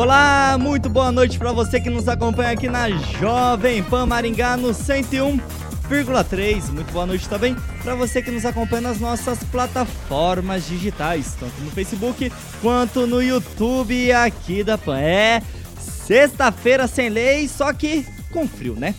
[0.00, 4.70] Olá, muito boa noite para você que nos acompanha aqui na Jovem Pan Maringá no
[4.70, 6.72] 101,3.
[6.72, 11.70] Muito boa noite também para você que nos acompanha nas nossas plataformas digitais, tanto no
[11.70, 12.32] Facebook
[12.62, 14.98] quanto no YouTube aqui da Pan.
[14.98, 15.42] É
[15.78, 18.94] sexta-feira sem lei, só que com frio, né?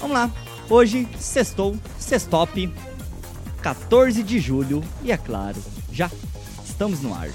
[0.00, 0.30] Vamos lá.
[0.68, 2.70] Hoje, sextou, sextop,
[3.62, 5.56] 14 de julho e é claro,
[5.90, 6.10] já
[6.62, 7.30] estamos no ar.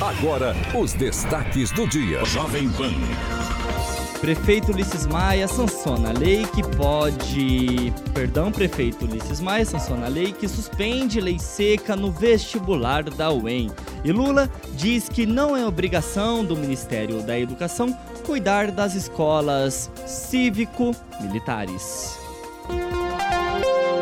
[0.00, 2.24] Agora, os destaques do dia.
[2.24, 2.92] Jovem Pan.
[4.20, 7.92] Prefeito Ulisses Maia sanciona a lei que pode.
[8.12, 13.70] Perdão, prefeito Ulisses Maia sanciona a lei que suspende lei seca no vestibular da UEM.
[14.04, 22.18] E Lula diz que não é obrigação do Ministério da Educação cuidar das escolas cívico-militares.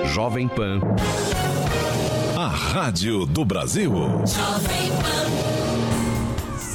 [0.06, 0.80] Jovem Pan.
[2.36, 3.92] A Rádio do Brasil.
[4.26, 5.55] Jovem Pan.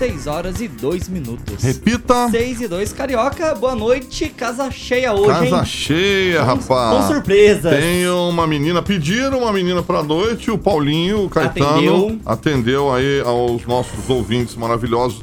[0.01, 1.63] 6 horas e 2 minutos.
[1.63, 2.27] Repita.
[2.31, 2.91] 6 e 2.
[2.91, 4.29] Carioca, boa noite.
[4.29, 5.65] Casa cheia hoje, Casa hein?
[5.65, 7.05] cheia, rapaz.
[7.05, 7.71] Com surpresas.
[7.79, 11.67] Tem uma menina, pediram uma menina pra noite, o Paulinho, o Caetano.
[11.67, 12.19] Atendeu.
[12.25, 15.21] Atendeu aí aos nossos ouvintes maravilhosos.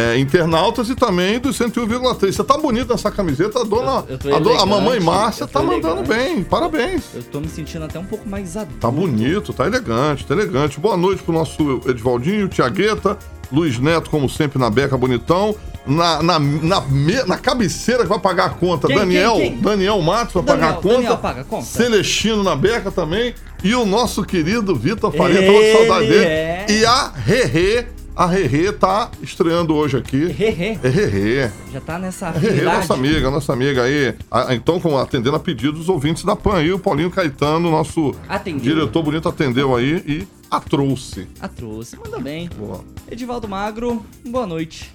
[0.00, 2.32] É, internautas e também do 101,3.
[2.32, 4.04] Você tá bonito nessa camiseta, a dona.
[4.08, 6.08] Eu- eu tô a, do- a mamãe Márcia tô tá mandando elegante.
[6.34, 6.44] bem.
[6.44, 7.02] Parabéns.
[7.14, 8.78] Eu tô me sentindo até um pouco mais adulto.
[8.78, 10.78] Tá bonito, tá elegante, tá elegante.
[10.78, 13.18] Boa noite pro nosso Edivaldinho, Tiagueta,
[13.50, 15.56] Luiz Neto, como sempre, na beca bonitão.
[15.84, 19.60] Na, na, na, me- na cabeceira que vai pagar a conta, Quem, Daniel, quem, quem?
[19.62, 20.94] Daniel Matos vai Daniel, pagar a conta.
[20.96, 21.64] Daniel paga a conta.
[21.64, 23.34] Celestino na beca também.
[23.64, 26.24] E o nosso querido Vitor Faria, tava Ele com saudade dele.
[26.24, 26.66] é.
[26.68, 27.86] E a Rerê,
[28.18, 30.26] a Rerê tá estreando hoje aqui.
[30.26, 30.78] Rerê.
[30.82, 31.50] É Rerê.
[31.72, 32.76] Já tá nessa Rerê, afinidade.
[32.78, 34.14] nossa amiga, nossa amiga aí.
[34.30, 38.14] Ah, Então, como atendendo a pedido dos ouvintes da PAN aí, o Paulinho Caetano, nosso
[38.28, 38.60] Atendeu.
[38.74, 41.28] diretor bonito, atendeu aí e a trouxe.
[41.40, 41.96] A trouxe.
[41.96, 42.48] Manda bem.
[42.58, 42.80] Boa.
[43.10, 44.92] Edivaldo Magro, boa noite.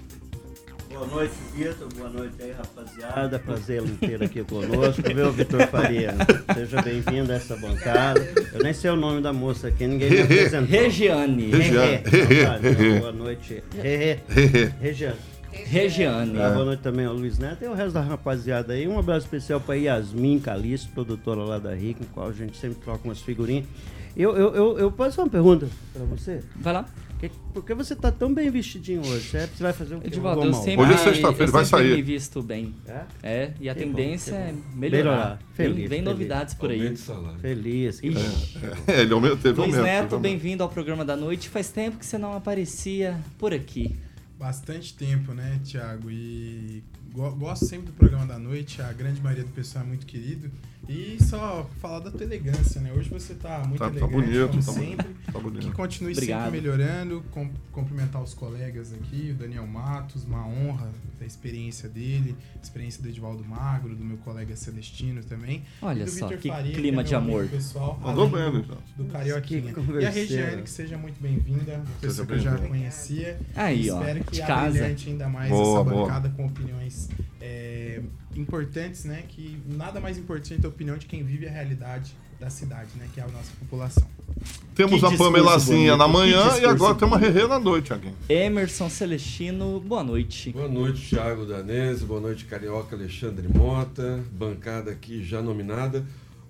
[0.94, 1.88] Boa noite, Vitor.
[1.98, 3.40] Boa noite aí, rapaziada.
[3.40, 6.14] Prazer em ter aqui conosco, viu, Vitor Faria?
[6.54, 8.22] Seja bem-vindo a essa bancada.
[8.54, 10.68] Eu nem sei o nome da moça aqui, ninguém me apresentou.
[10.68, 11.50] Regiane.
[11.50, 12.04] Regiane.
[12.06, 13.00] Rê, Então tá, então.
[13.00, 13.64] Boa noite.
[14.80, 15.16] Regiane.
[15.52, 16.40] Regiane.
[16.40, 18.88] Ah, boa noite também ao Luiz Neto e o resto da rapaziada aí.
[18.88, 22.56] Um abraço especial para Yasmin Calixto, produtora lá da RIC, com a qual a gente
[22.56, 23.66] sempre troca umas figurinhas.
[24.16, 26.44] Eu, eu, eu, eu posso fazer uma pergunta para você?
[26.56, 26.86] Vai lá.
[27.30, 29.30] Que- Por que você tá tão bem vestidinho hoje?
[29.30, 30.08] Você você vai fazer o quê?
[30.08, 31.96] Edivaldo, eu sempre, Hoje é sexta-feira, vai sair.
[31.96, 32.74] me visto bem.
[32.86, 33.02] É?
[33.24, 34.62] É, e a Que bom, tendência que é bom.
[34.76, 35.04] melhorar.
[35.12, 35.30] Melhorar.
[35.38, 36.04] Vem- Feliz, vem, feliz.
[36.04, 36.96] novidades por aí.
[37.42, 38.00] Feliz.
[38.02, 38.58] Que Ixi.
[38.88, 39.84] É, ele aumentou, teve Luiz aumento.
[40.02, 41.48] Neto, bem-vindo ao programa da noite.
[41.48, 43.96] Faz tempo que você não aparecia por aqui.
[44.38, 46.12] Bastante tempo, né, Thiago?
[46.12, 46.84] E
[47.14, 50.52] go- gosto sempre do programa da noite, a grande maioria do pessoal é muito querido.
[50.88, 52.92] E só falar da tua elegância, né?
[52.94, 55.08] Hoje você tá muito Tá, tá elegante, bonito, como tá sempre.
[55.08, 55.26] bonito.
[55.26, 55.72] Tá Que bonito.
[55.72, 56.44] continue Obrigado.
[56.46, 60.90] sempre melhorando, com- cumprimentar os colegas aqui, o Daniel Matos, uma honra
[61.22, 65.64] a experiência dele, a experiência do Edivaldo Magro, do meu colega Celestino também.
[65.82, 67.48] Olha só, Vitor que Faria, clima é de amor.
[67.48, 68.78] Pessoal, Mandou bem, do, Luizão.
[68.98, 69.74] do Carioquinha.
[69.74, 70.10] Que E a.
[70.10, 73.40] Regiane, que seja muito bem-vinda, pessoa que eu já conhecia.
[73.56, 74.86] Aí, ó, Espero que de casa.
[74.86, 76.04] ainda mais Boa, essa boa.
[76.08, 77.08] bancada com opiniões
[77.40, 78.02] é,
[78.36, 79.24] importantes, né?
[79.28, 83.08] Que nada mais importante é a opinião de quem vive a realidade da cidade, né?
[83.14, 84.08] Que é a nossa população.
[84.76, 87.18] Temos Que a Pamelazinha na manhã e agora tem uma.
[87.18, 88.14] Rerê na noite, alguém.
[88.28, 90.52] Emerson Celestino, boa noite.
[90.52, 92.06] Boa noite, Thiago Danese.
[92.06, 94.20] Boa noite, Carioca Alexandre Mota.
[94.32, 96.04] Bancada aqui já nominada.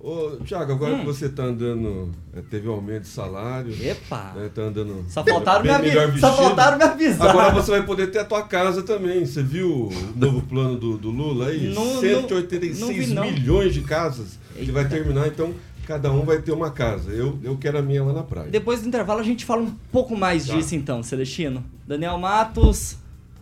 [0.06, 1.00] Ô, Thiago, agora Hum.
[1.00, 4.34] que você tá andando, é, teve um aumento de salário, Epa!
[4.36, 6.36] né, tá andando Só faltaram, me bem avi- melhor só vestido.
[6.48, 7.30] faltaram me avisar.
[7.30, 9.25] Agora você vai poder ter a tua casa também.
[9.25, 11.74] Você viu o novo plano do, do Lula aí?
[11.74, 13.24] Não- não- 186 não vi, não.
[13.31, 14.74] milhões de casas que Eita.
[14.74, 15.54] vai terminar, então
[15.88, 17.10] cada um vai ter uma casa.
[17.12, 18.50] Eu, eu quero a minha lá na praia.
[18.50, 20.54] Depois do intervalo a gente fala um pouco mais Tá.
[20.54, 21.63] disso então, Celestino.
[21.88, 22.98] Daniel Matos,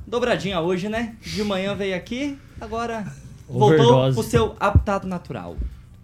[0.06, 1.15] dobradinha hoje, né?
[1.24, 3.12] De manhã veio aqui, agora
[3.50, 4.13] voltou Overdose.
[4.15, 5.57] pro seu habitat natural.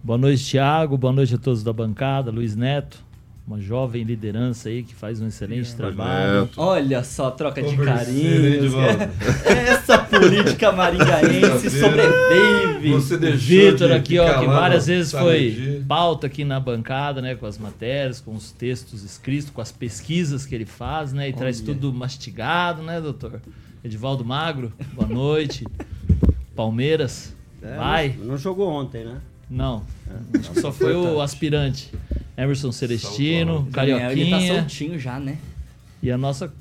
[0.07, 0.97] Boa noite, Thiago.
[0.97, 2.31] Boa noite a todos da bancada.
[2.31, 2.97] Luiz Neto,
[3.45, 6.43] uma jovem liderança aí que faz um excelente trabalho.
[6.43, 6.53] Neto.
[6.61, 8.45] Olha só, troca de carinhos.
[8.45, 9.03] Edivaldo.
[9.45, 12.93] Essa política maringaense sobrevive.
[12.93, 17.21] Você deixou Vitor de aqui, ó, que várias vezes foi de- pauta aqui na bancada,
[17.21, 21.27] né, com as matérias, com os textos escritos, com as pesquisas que ele faz, né,
[21.27, 21.65] e traz Olha.
[21.65, 23.41] tudo mastigado, né, doutor?
[23.83, 25.65] Edivaldo Magro, boa noite.
[26.55, 28.15] Palmeiras, É, vai.
[28.17, 29.17] Não, não jogou ontem, né?
[29.49, 29.83] Não,
[30.37, 31.91] acho que só foi o aspirante.
[32.37, 35.37] Emerson Celestino, Daniel, ele tá Carioquinha soltinho já, né?
[36.03, 36.53] e a nossa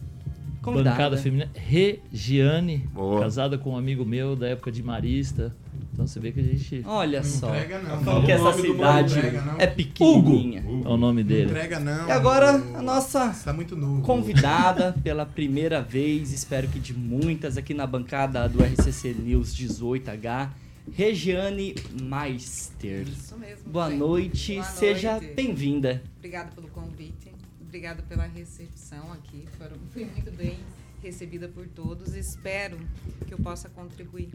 [0.62, 0.90] Convidada.
[0.96, 3.20] bancada feminina, Regiane, Boa.
[3.20, 5.54] casada com um amigo meu da época de Marista.
[5.92, 7.48] Então você vê que a gente Olha Não só.
[7.54, 8.04] entrega não.
[8.04, 9.54] Como que essa cidade não entrega, não.
[9.58, 10.60] é pequenininha.
[10.66, 11.50] é o nome Não dele.
[11.50, 12.08] entrega não.
[12.08, 14.02] E agora, a nossa tá muito novo.
[14.02, 20.48] convidada pela primeira vez, espero que de muitas, aqui na bancada do RCC News 18H,
[20.92, 23.06] Regiane Meister.
[23.08, 23.68] Isso mesmo.
[23.70, 26.02] Boa noite, boa seja bem-vinda.
[26.18, 27.32] Obrigada pelo convite.
[27.60, 29.44] Obrigada pela recepção aqui.
[29.58, 30.58] Foram- Fui muito bem
[31.02, 32.14] recebida por todos.
[32.14, 32.78] Espero
[33.26, 34.30] que eu possa contribuir.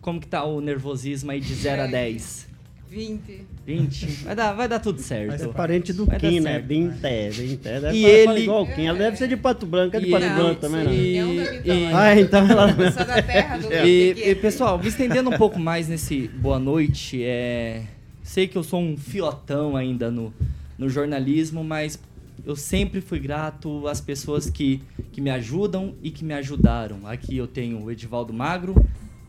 [0.00, 1.88] Como que tá o nervosismo aí de 0 a É.
[1.88, 2.48] 10?
[2.92, 3.46] 20.
[3.66, 4.06] 20?
[4.24, 5.38] Vai dar, vai dar tudo certo.
[5.38, 6.52] ser Parente do Vai Kim, né?
[6.52, 6.66] certo.
[6.66, 7.80] Vinté, Vinté.
[7.80, 8.86] Deve E falar ele- igual o Kim.
[8.86, 9.96] Ela deve ser de Pato Branco.
[9.96, 10.82] É de E Pato Branco também?
[10.82, 11.62] E- da Vitória.
[11.80, 12.66] e- Ah, então ela...
[12.72, 14.28] Da terra do E, Piquete.
[14.30, 17.82] e, pessoal, me estendendo um pouco mais nesse boa noite, é...
[18.22, 20.32] sei que eu sou um fiotão ainda no,
[20.76, 21.98] no jornalismo, mas
[22.44, 27.06] eu sempre fui grato às pessoas que, que me ajudam e que me ajudaram.
[27.06, 28.74] Aqui eu tenho o Edivaldo Magro,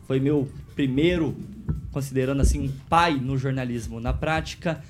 [0.06, 1.34] foi meu primeiro,
[1.94, 4.82] considerando assim, um pai no jornalismo na prática.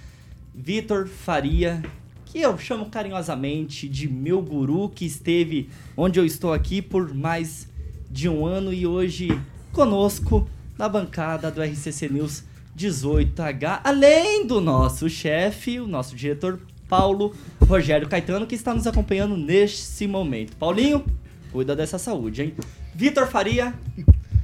[0.55, 1.83] Vitor Faria,
[2.25, 7.69] que eu chamo carinhosamente de meu guru, que esteve onde eu estou aqui por mais
[8.11, 9.39] de um ano e hoje
[9.71, 10.49] conosco
[10.79, 12.43] na bancada do RCC News
[12.77, 16.59] 18H, além do nosso chefe, o nosso diretor
[16.89, 20.56] Paulo Rogério Caetano, que está nos acompanhando neste momento.
[20.56, 21.05] Paulinho,
[21.53, 22.55] cuida dessa saúde, hein?
[22.95, 23.75] Vitor Faria,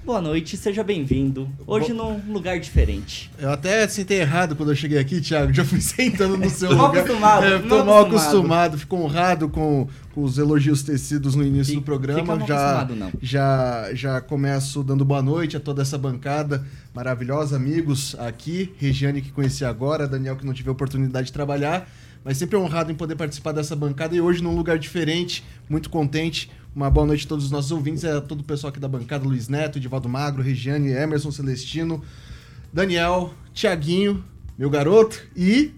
[0.05, 1.49] boa noite, seja bem-vindo.
[1.67, 3.31] Hoje num lugar diferente.
[3.39, 5.53] Eu até sentei errado quando eu cheguei aqui, Thiago.
[5.53, 6.97] Já fui sentando no seu lugar.
[7.03, 8.07] acostumado, É, mal tô mal acostumado.
[8.17, 8.79] acostumado.
[8.79, 12.27] Fico honrado com, com os elogios tecidos no início Fica- do programa.
[12.47, 13.13] já, acostumado, não.
[13.23, 18.75] já, já começo dando boa noite a toda essa bancada maravilhosa, amigos aqui.
[18.79, 21.89] Regiane, que conheci agora, Daniel, que não tive a oportunidade de trabalhar.
[22.25, 26.51] Mas sempre honrado em poder participar dessa bancada e hoje num lugar diferente, muito contente.
[26.73, 29.25] Uma boa noite a todos os nossos ouvintes, a todo o pessoal aqui da bancada,
[29.25, 32.01] Luiz Neto, Edivaldo Magro, Regiane, Emerson Celestino,
[32.73, 34.25] Daniel, Tiaguinho,
[34.57, 35.73] meu garoto, e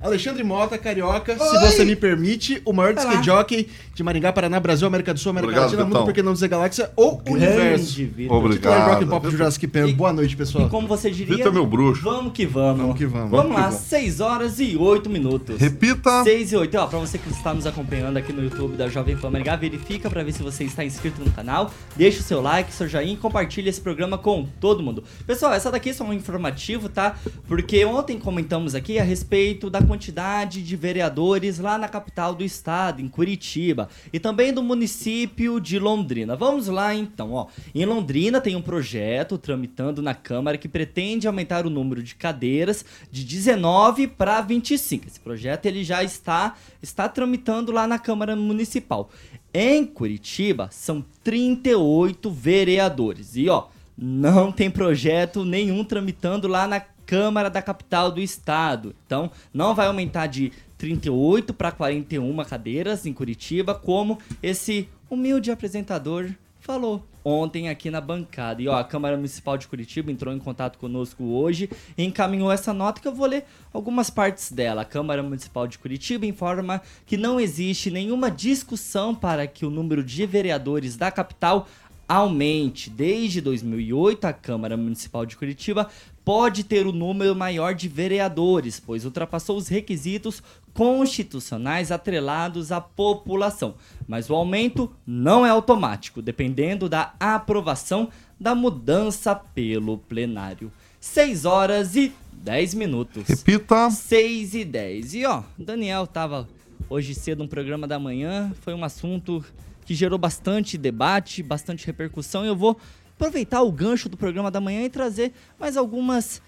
[0.00, 4.86] Alexandre Mota, carioca, se você me permite, o maior disc jockey de Maringá, Paraná, Brasil,
[4.86, 6.04] América do Sul, América Obrigado, Latina, mundo, Vitão.
[6.04, 7.96] por que não dizer galáxia ou universo.
[7.96, 8.36] Grande, Vitor.
[8.36, 8.58] Obrigado.
[8.58, 9.66] Titular de Rock and Pop do Vitor- Jurassic.
[9.66, 10.66] E- Boa noite, pessoal.
[10.68, 12.02] E como você diria, Vitor é meu bruxo.
[12.04, 12.78] vamos que vamos.
[12.82, 13.30] Vamos que vamos.
[13.32, 13.86] Vamos Vamos lá, que vamos.
[13.88, 15.60] 6 horas e 8 minutos.
[15.60, 16.22] Repita.
[16.22, 16.78] 6 e 8.
[16.78, 20.08] Ó, pra você que está nos acompanhando aqui no YouTube da Jovem Pan Maringá, verifica
[20.08, 23.16] pra ver se você está inscrito no canal, deixa o seu like, seu joinha e
[23.16, 25.02] compartilha esse programa com todo mundo.
[25.26, 27.16] Pessoal, essa daqui é só um informativo, tá?
[27.48, 33.00] Porque ontem comentamos aqui a respeito da quantidade de vereadores lá na capital do estado,
[33.00, 36.36] em Curitiba, e também do município de Londrina.
[36.36, 37.46] Vamos lá então, ó.
[37.74, 42.84] Em Londrina tem um projeto tramitando na Câmara que pretende aumentar o número de cadeiras
[43.10, 45.06] de 19 para 25.
[45.06, 49.08] Esse projeto ele já está está tramitando lá na Câmara Municipal.
[49.54, 53.36] Em Curitiba são 38 vereadores.
[53.36, 58.94] E ó, não tem projeto nenhum tramitando lá na Câmara da capital do estado.
[59.06, 66.30] Então, não vai aumentar de 38 para 41 cadeiras em Curitiba, como esse humilde apresentador
[66.60, 68.60] falou ontem aqui na bancada.
[68.60, 72.74] E ó, a Câmara Municipal de Curitiba entrou em contato conosco hoje e encaminhou essa
[72.74, 74.82] nota que eu vou ler algumas partes dela.
[74.82, 80.04] A Câmara Municipal de Curitiba informa que não existe nenhuma discussão para que o número
[80.04, 81.66] de vereadores da capital
[82.08, 82.88] aumente.
[82.88, 85.88] Desde 2008, a Câmara Municipal de Curitiba
[86.28, 90.42] pode ter o número maior de vereadores, pois ultrapassou os requisitos
[90.74, 93.76] constitucionais atrelados à população.
[94.06, 100.70] Mas o aumento não é automático, dependendo da aprovação da mudança pelo plenário.
[101.00, 103.26] 6 horas e 10 minutos.
[103.26, 103.88] Repita.
[103.90, 105.14] 6 e 10.
[105.14, 106.46] E ó, o Daniel tava
[106.90, 109.42] hoje cedo no programa da manhã, foi um assunto
[109.86, 112.44] que gerou bastante debate, bastante repercussão.
[112.44, 112.78] E eu vou
[113.18, 116.40] aproveitar o gancho do programa da manhã e trazer mais algumas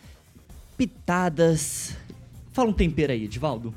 [0.78, 1.96] pitadas.
[2.52, 3.74] Fala um tempero aí, Edivaldo.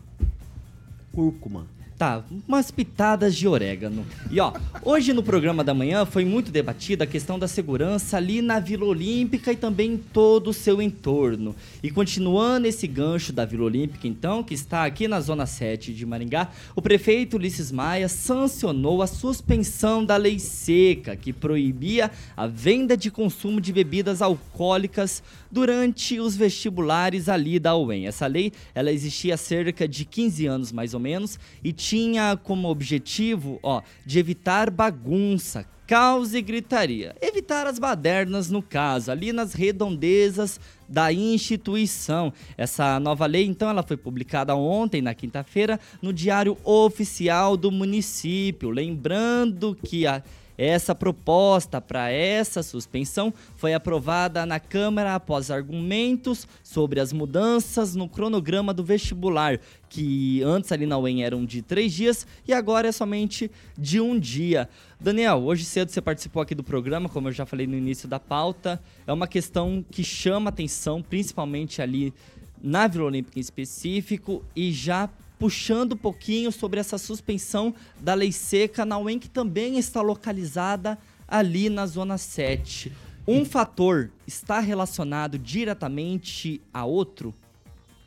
[1.12, 1.73] Cúrcuma.
[1.98, 4.06] Tá, umas pitadas de orégano.
[4.32, 4.52] E ó,
[4.84, 8.86] hoje no programa da manhã foi muito debatida a questão da segurança ali na Vila
[8.86, 11.56] Olímpica e também em todo o seu entorno.
[11.84, 16.06] E continuando esse gancho da Vila Olímpica, então, que está aqui na Zona 7 de
[16.06, 22.98] Maringá, o prefeito Ulisses Maia sancionou a suspensão da lei seca, que proibia a venda
[22.98, 25.22] de consumo de bebidas alcoólicas
[25.54, 28.08] durante os vestibulares ali da UEM.
[28.08, 32.68] Essa lei, ela existia há cerca de 15 anos mais ou menos e tinha como
[32.68, 37.16] objetivo, ó, de evitar bagunça, caos e gritaria.
[37.22, 42.34] Evitar as badernas, no caso, ali nas redondezas da instituição.
[42.58, 48.72] Essa nova lei, então, ela foi publicada ontem, na quinta-feira, no Diário Oficial do município.
[48.72, 50.24] Lembrando que a
[50.58, 58.08] essa proposta para essa suspensão foi aprovada na Câmara após argumentos sobre as mudanças no
[58.08, 62.92] cronograma do vestibular, que antes ali na UEM eram de três dias e agora é
[62.92, 64.70] somente de um dia.
[65.00, 68.20] Daniel, hoje cedo você participou aqui do programa, como eu já falei no início da
[68.20, 68.82] pauta.
[69.06, 72.14] É uma questão que chama atenção, principalmente ali
[72.62, 78.32] na Vila Olímpica em específico, e já puxando um pouquinho sobre essa suspensão da lei
[78.32, 80.98] seca na UEM, que também está localizada
[81.28, 82.92] ali na Zona 7.
[83.28, 87.34] Um fator está relacionado diretamente a outro?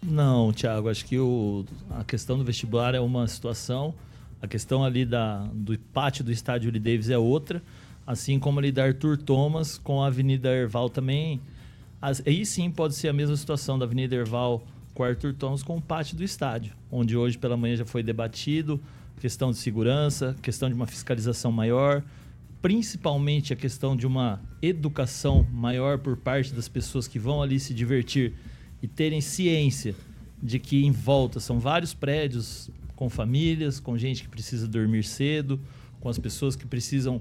[0.02, 3.94] Não, Thiago, acho que o, a questão do vestibular é uma situação,
[4.40, 7.62] a questão ali da, do pátio do estádio Lee Davis é outra,
[8.06, 11.40] assim como ali da Arthur Thomas com a Avenida Erval também.
[12.00, 14.62] As, aí sim pode ser a mesma situação da Avenida Erval
[14.96, 18.80] com Arthur Thomas com o pátio do estádio, onde hoje pela manhã já foi debatido
[19.20, 22.02] questão de segurança, questão de uma fiscalização maior,
[22.62, 27.74] principalmente a questão de uma educação maior por parte das pessoas que vão ali se
[27.74, 28.34] divertir
[28.82, 29.94] e terem ciência
[30.42, 35.60] de que em volta são vários prédios com famílias, com gente que precisa dormir cedo,
[36.00, 37.20] com as pessoas que precisam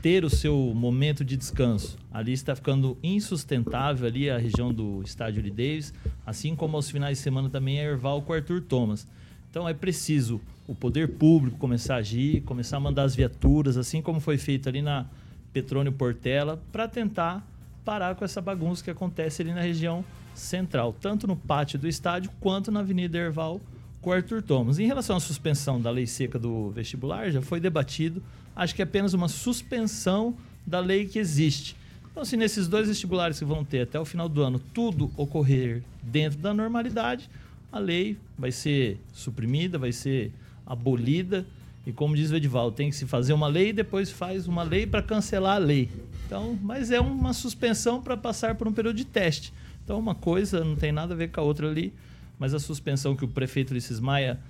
[0.00, 1.96] ter o seu momento de descanso.
[2.12, 5.92] Ali está ficando insustentável ali a região do estádio de Davis,
[6.26, 9.06] assim como aos finais de semana também é Erval com Arthur Thomas.
[9.50, 14.02] Então é preciso o poder público começar a agir, começar a mandar as viaturas, assim
[14.02, 15.06] como foi feito ali na
[15.52, 17.46] Petrônio Portela, para tentar
[17.84, 22.30] parar com essa bagunça que acontece ali na região central, tanto no pátio do estádio
[22.40, 23.60] quanto na Avenida Erval
[24.00, 24.78] com Arthur Thomas.
[24.78, 28.22] Em relação à suspensão da lei seca do vestibular, já foi debatido
[28.54, 31.76] acho que é apenas uma suspensão da lei que existe.
[32.10, 35.82] Então, se nesses dois vestibulares que vão ter até o final do ano tudo ocorrer
[36.02, 37.28] dentro da normalidade,
[37.72, 40.30] a lei vai ser suprimida, vai ser
[40.64, 41.44] abolida.
[41.84, 44.62] E como diz o Edivaldo, tem que se fazer uma lei e depois faz uma
[44.62, 45.90] lei para cancelar a lei.
[46.24, 49.52] Então, mas é uma suspensão para passar por um período de teste.
[49.84, 51.92] Então, uma coisa não tem nada a ver com a outra ali,
[52.38, 54.40] mas a suspensão que o prefeito Ulisses Maia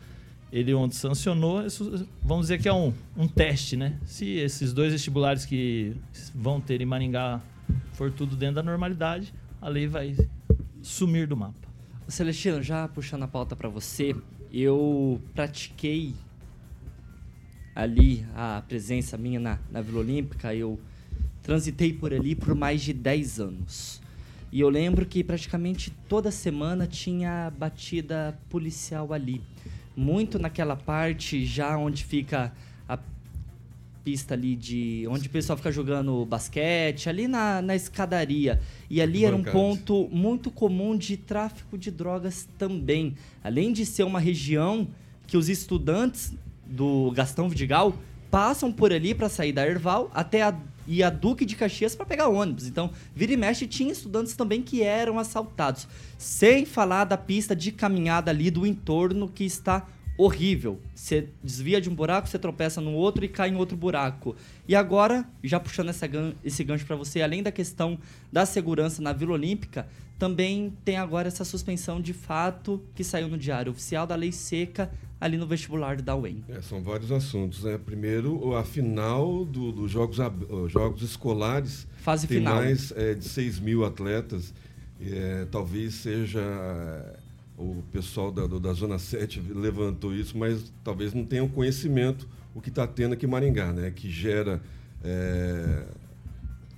[0.55, 1.65] ele ontem sancionou,
[2.23, 3.99] vamos dizer que é um, um teste, né?
[4.07, 5.97] Se esses dois vestibulares que
[6.33, 7.41] vão ter em Maringá
[7.95, 10.17] for tudo dentro da normalidade, a lei vai
[10.81, 11.69] sumir do mapa.
[12.07, 14.15] Celestino, já puxando a pauta para você,
[14.53, 16.15] eu pratiquei
[17.75, 20.79] ali a presença minha na, na Vila Olímpica, eu
[21.43, 24.01] transitei por ali por mais de 10 anos.
[24.53, 29.43] E eu lembro que praticamente toda semana tinha batida policial ali
[29.97, 32.53] muito naquela parte já onde fica
[32.89, 32.99] a
[34.05, 35.07] pista ali de.
[35.09, 38.61] onde o pessoal fica jogando basquete, ali na, na escadaria.
[38.91, 43.15] E ali era um ponto muito comum de tráfico de drogas também.
[43.43, 44.89] Além de ser uma região
[45.27, 46.35] que os estudantes
[46.67, 47.95] do Gastão Vidigal
[48.31, 50.55] passam por ali para sair da Erval até a
[50.87, 52.67] e a Duque de Caxias para pegar ônibus.
[52.67, 55.89] Então, vira e mexe tinha estudantes também que eram assaltados.
[56.19, 59.87] Sem falar da pista de caminhada ali do entorno que está
[60.17, 60.81] horrível.
[60.95, 64.37] Você desvia de um buraco, você tropeça no outro e cai em outro buraco.
[64.67, 66.09] E agora, já puxando essa,
[66.45, 67.99] esse gancho para você, além da questão
[68.33, 69.89] da segurança na Vila Olímpica,
[70.19, 74.91] também tem agora essa suspensão de fato que saiu no Diário Oficial da Lei Seca
[75.25, 76.45] ali no vestibular da UEM.
[76.51, 77.65] É, são vários assuntos.
[77.65, 77.79] Né?
[77.79, 80.19] Primeiro, a final dos do Jogos,
[80.69, 81.87] Jogos Escolares.
[81.97, 82.57] Fase tem final.
[82.57, 84.53] mais é, de 6 mil atletas.
[85.01, 86.43] É, talvez seja
[87.57, 92.69] o pessoal da, da Zona 7 levantou isso, mas talvez não tenham conhecimento o que
[92.69, 93.91] está tendo aqui em Maringá, né?
[93.91, 94.61] que gera
[95.03, 95.85] é,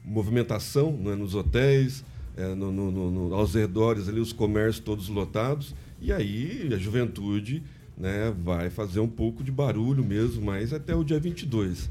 [0.04, 1.16] movimentação né?
[1.16, 2.04] nos hotéis,
[2.36, 7.64] é, no, no, no, aos redores ali, os comércios todos lotados, e aí a juventude
[7.96, 11.88] né, vai fazer um pouco de barulho mesmo, mas até o dia 22.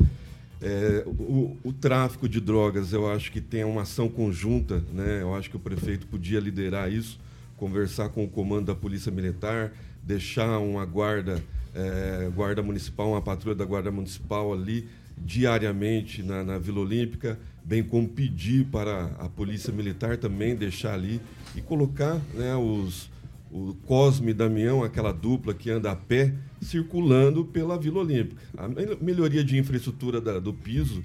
[0.61, 5.21] É, o, o, tráfico de drogas, eu acho que tem uma ação conjunta, né?
[5.21, 7.19] eu acho que o prefeito podia liderar isso,
[7.57, 11.43] conversar com o comando da Polícia Militar, deixar uma guarda,
[11.73, 17.83] é, guarda municipal, uma patrulha da Guarda Municipal ali diariamente na, na Vila Olímpica, bem
[17.83, 21.21] como pedir para a Polícia Militar também deixar ali
[21.55, 23.09] e colocar né, os,
[23.55, 28.41] o Cosme e Damião, aquela dupla que anda a pé, circulando pela Vila Olímpica.
[28.57, 28.67] A
[29.01, 31.01] melhoria de infraestrutura da, do piso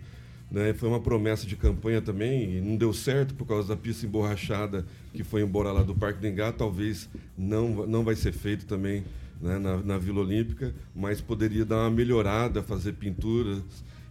[0.50, 4.04] né, foi uma promessa de campanha também e não deu certo por causa da pista
[4.04, 6.50] emborrachada que foi embora lá do Parque do Engá.
[6.50, 9.04] Talvez não, não vai ser feito também
[9.40, 13.62] né, na, na Vila Olímpica, mas poderia dar uma melhorada, fazer pinturas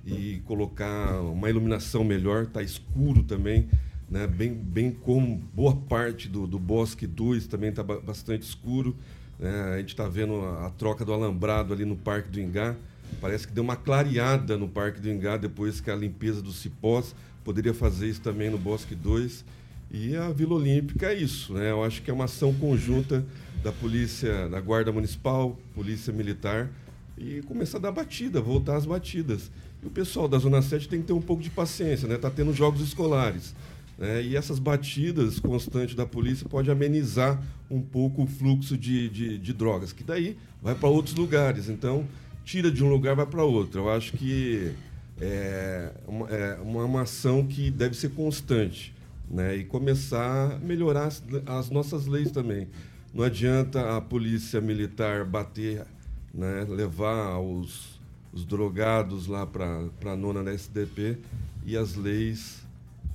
[0.06, 3.68] e colocar uma iluminação melhor, está escuro também,
[4.10, 4.26] né?
[4.28, 8.96] bem, bem como boa parte do, do Bosque 2 também está bastante escuro.
[9.40, 9.74] Né?
[9.76, 12.76] A gente está vendo a, a, troca do alambrado ali no Parque do Ingá.
[13.22, 17.16] Parece que deu uma clareada no Parque do Ingá depois que a limpeza dos cipós.
[17.44, 19.46] Poderia fazer isso também no Bosque 2.
[19.92, 21.54] E a Vila Olímpica é isso.
[21.54, 21.72] Né?
[21.72, 23.26] Eu acho que é uma ação conjunta
[23.64, 26.70] da Polícia, da Guarda Municipal, Polícia Militar,
[27.18, 29.52] e começar a dar batida, voltar às batidas.
[29.84, 32.16] E o pessoal da Zona 7 tem que ter um pouco de paciência, né?
[32.16, 33.54] Está tendo jogos escolares.
[34.00, 34.24] Né?
[34.24, 39.54] E essas batidas constantes da polícia pode amenizar um pouco o fluxo de, de, de
[39.54, 41.68] drogas, que daí vai para outros lugares.
[41.68, 42.08] Então,
[42.46, 43.82] tira de um lugar vai para outro.
[43.82, 44.72] Eu acho que
[45.20, 48.96] é uma, é uma ação que deve ser constante
[49.30, 49.58] né?
[49.58, 52.70] e começar a melhorar as, as nossas leis também.
[53.14, 55.86] Não adianta a polícia militar bater,
[56.34, 56.66] né?
[56.70, 58.00] levar os,
[58.32, 61.18] os drogados lá para a nona da SDP
[61.66, 62.59] e as leis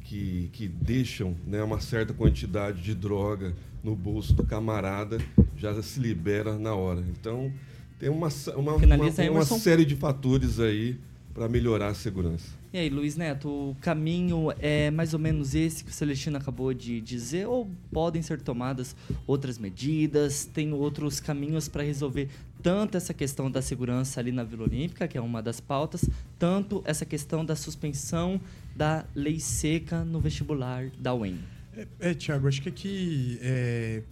[0.04, 5.18] que, que deixam né, uma certa quantidade de droga no bolso do camarada
[5.56, 7.02] já se libera na hora.
[7.10, 7.52] Então,
[7.98, 10.98] tem uma, uma, uma, uma série de fatores aí
[11.32, 12.46] para melhorar a segurança.
[12.72, 16.74] E aí, Luiz Neto, o caminho é mais ou menos esse que o Celestino acabou
[16.74, 18.96] de dizer, ou podem ser tomadas
[19.26, 20.44] outras medidas?
[20.44, 22.28] Tem outros caminhos para resolver
[22.62, 26.08] tanto essa questão da segurança ali na Vila Olímpica, que é uma das pautas,
[26.38, 28.40] tanto essa questão da suspensão
[28.74, 31.38] da lei seca no vestibular da UEM?
[31.76, 34.02] É, é Tiago, acho que aqui é,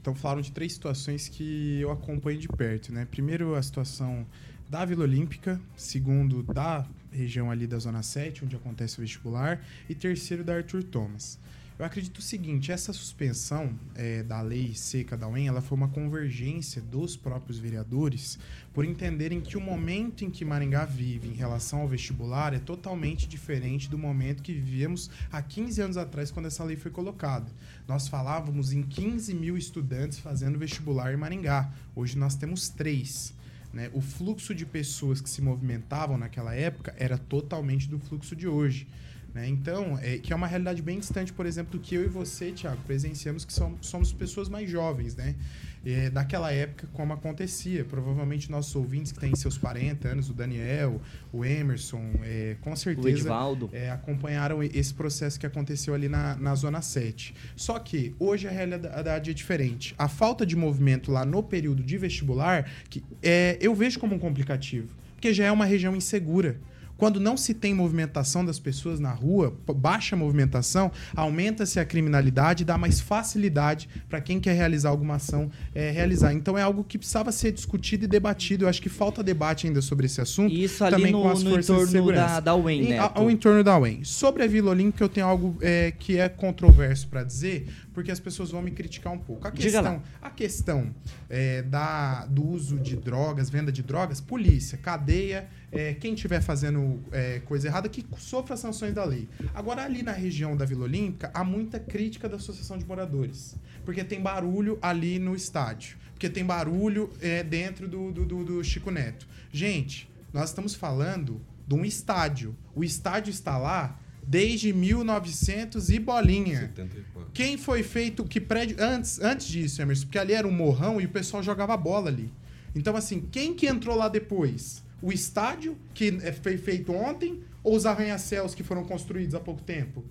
[0.00, 3.06] então falaram de três situações que eu acompanho de perto, né?
[3.10, 4.26] Primeiro a situação
[4.68, 9.94] da Vila Olímpica, segundo da região ali da Zona 7, onde acontece o vestibular, e
[9.94, 11.38] terceiro da Arthur Thomas.
[11.80, 15.88] Eu acredito o seguinte, essa suspensão é, da lei seca da UEM, ela foi uma
[15.88, 18.38] convergência dos próprios vereadores
[18.74, 23.26] por entenderem que o momento em que Maringá vive em relação ao vestibular é totalmente
[23.26, 27.50] diferente do momento que vivíamos há 15 anos atrás, quando essa lei foi colocada.
[27.88, 31.72] Nós falávamos em 15 mil estudantes fazendo vestibular em Maringá.
[31.96, 33.32] Hoje nós temos três.
[33.72, 33.90] Né?
[33.94, 38.86] O fluxo de pessoas que se movimentavam naquela época era totalmente do fluxo de hoje.
[39.34, 39.48] Né?
[39.48, 42.50] Então, é, que é uma realidade bem distante, por exemplo, do que eu e você,
[42.50, 45.36] Tiago, presenciamos, que somos, somos pessoas mais jovens, né?
[45.82, 47.84] É, daquela época, como acontecia.
[47.84, 51.00] Provavelmente nossos ouvintes que têm seus 40 anos, o Daniel,
[51.32, 53.30] o Emerson, é, com certeza
[53.72, 57.34] é, acompanharam esse processo que aconteceu ali na, na Zona 7.
[57.56, 59.94] Só que hoje a realidade é diferente.
[59.96, 64.18] A falta de movimento lá no período de vestibular, que é, eu vejo como um
[64.18, 66.58] complicativo, porque já é uma região insegura.
[67.00, 72.76] Quando não se tem movimentação das pessoas na rua, baixa movimentação, aumenta-se a criminalidade, dá
[72.76, 76.34] mais facilidade para quem quer realizar alguma ação é, realizar.
[76.34, 78.66] Então é algo que precisava ser discutido e debatido.
[78.66, 80.52] Eu acho que falta debate ainda sobre esse assunto.
[80.52, 82.98] Isso ali também no, com as no forças entorno de da, da UEM, né?
[82.98, 84.04] Ao entorno da UEM.
[84.04, 88.20] Sobre a Vila Olímpica, eu tenho algo é, que é controverso para dizer, porque as
[88.20, 89.48] pessoas vão me criticar um pouco.
[89.48, 90.94] A questão, a questão
[91.30, 97.00] é, da, do uso de drogas, venda de drogas, polícia, cadeia é, quem estiver fazendo
[97.12, 99.28] é, coisa errada que sofra sanções da lei.
[99.54, 104.02] Agora, ali na região da Vila Olímpica, há muita crítica da Associação de Moradores, porque
[104.02, 108.90] tem barulho ali no estádio, porque tem barulho é, dentro do, do, do, do Chico
[108.90, 109.26] Neto.
[109.52, 112.56] Gente, nós estamos falando de um estádio.
[112.74, 116.60] O estádio está lá desde 1900 e bolinha.
[116.60, 117.30] 74.
[117.32, 120.06] Quem foi feito que prédio antes antes disso, Emerson?
[120.06, 122.32] Porque ali era um morrão e o pessoal jogava bola ali.
[122.74, 124.84] Então assim, quem que entrou lá depois?
[125.02, 129.62] O estádio, que é foi feito ontem, ou os arranha-céus que foram construídos há pouco
[129.62, 130.04] tempo?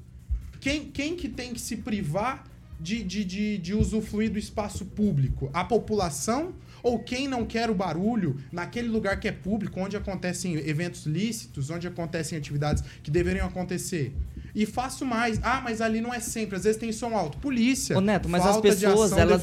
[0.60, 2.45] Quem, quem que tem que se privar
[2.80, 5.49] de, de, de, de usufruir do espaço público?
[5.54, 10.56] A população ou quem não quer o barulho naquele lugar que é público, onde acontecem
[10.56, 14.13] eventos lícitos, onde acontecem atividades que deveriam acontecer?
[14.53, 15.39] E faço mais.
[15.43, 16.55] Ah, mas ali não é sempre.
[16.55, 17.38] Às vezes tem som alto.
[17.38, 17.97] Polícia.
[17.97, 19.41] Ô, Neto, mas as pessoas, elas.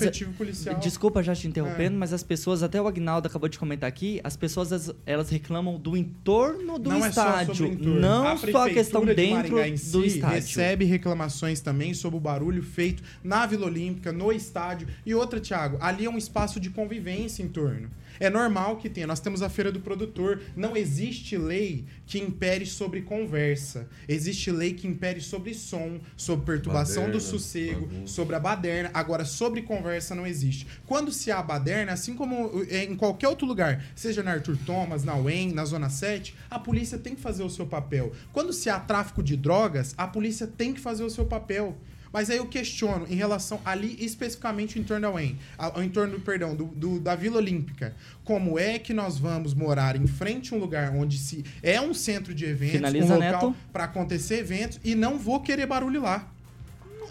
[0.81, 1.99] Desculpa já te interrompendo, é.
[1.99, 5.97] mas as pessoas, até o Agnaldo acabou de comentar aqui, as pessoas elas reclamam do
[5.97, 7.53] entorno do não estádio.
[7.53, 8.01] É só entorno.
[8.01, 10.37] Não a só a questão de dentro em si do estádio.
[10.37, 14.89] recebe reclamações também sobre o barulho feito na Vila Olímpica, no estádio.
[15.05, 17.91] E outra, Thiago, ali é um espaço de convivência em torno.
[18.19, 19.07] É normal que tenha.
[19.07, 20.41] Nós temos a feira do produtor.
[20.57, 23.89] Não existe lei que impere sobre conversa.
[24.09, 28.13] Existe lei que impere sobre som, sobre perturbação baderna, do sossego, bagunça.
[28.13, 28.91] sobre a baderna.
[28.95, 30.67] Agora, sobre conversa não existe.
[30.87, 35.05] Quando se há baderna, assim como é, em qualquer outro lugar, seja na Arthur Thomas,
[35.05, 38.13] na UEM, na Zona 7, a polícia tem que fazer o seu papel.
[38.33, 41.77] Quando se há tráfico de drogas, a polícia tem que fazer o seu papel.
[42.17, 46.19] Mas aí eu questiono em relação ali especificamente em torno da UEM, ao em torno,
[46.19, 47.95] perdão, do, do- da Vila Olímpica.
[48.25, 51.93] Como é que nós vamos morar em frente a um lugar onde se é um
[51.93, 56.27] centro de eventos, Finaliza, um local para acontecer eventos e não vou querer barulho lá?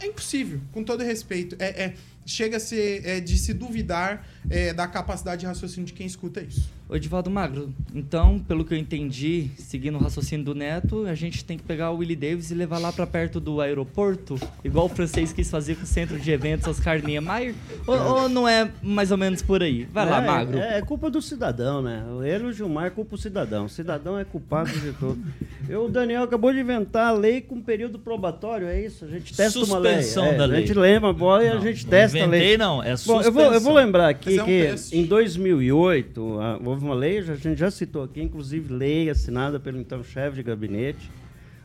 [0.01, 1.55] É impossível, com todo respeito.
[1.59, 1.93] É, é-
[2.25, 6.41] chega a ser é, de se duvidar é, da capacidade de raciocínio de quem escuta
[6.41, 6.69] isso.
[6.87, 11.43] Ô, Edivaldo Magro, então, pelo que eu entendi, seguindo o raciocínio do Neto, a gente
[11.43, 14.89] tem que pegar o Willie Davis e levar lá pra perto do aeroporto, igual o
[14.89, 17.55] francês quis fazer com o centro de eventos Oscar Niemeyer?
[17.87, 19.85] Ou, ou não é mais ou menos por aí?
[19.91, 20.57] Vai lá, É, Magro.
[20.59, 22.03] É, é culpa do cidadão, né?
[22.23, 23.65] Ele o Gilmar culpa o cidadão.
[23.65, 25.19] O cidadão é culpado de tudo.
[25.67, 29.05] Eu, o Daniel acabou de inventar a lei com período probatório, é isso?
[29.05, 30.03] A gente testa uma lei.
[30.03, 30.61] Suspensão É, da A lei.
[30.67, 32.39] gente lembra a bola e a gente testa a lei.
[32.39, 34.97] inventei, não, é Bom, eu vou, eu vou lembrar aqui é um que teste.
[34.97, 39.59] em 2008 ah, houve uma lei, já- a gente já citou aqui, inclusive lei assinada
[39.59, 41.09] pelo então chefe de gabinete,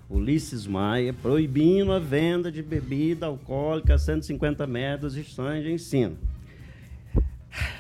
[0.09, 6.17] Ulisses Maia, proibindo a venda de bebida alcoólica a 150 metros de instituições de ensino.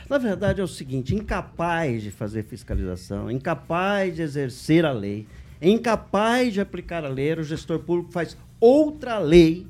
[0.09, 5.26] Na verdade é o seguinte, incapaz de fazer fiscalização, incapaz de exercer a lei,
[5.62, 9.66] incapaz de aplicar a lei, o gestor público faz outra lei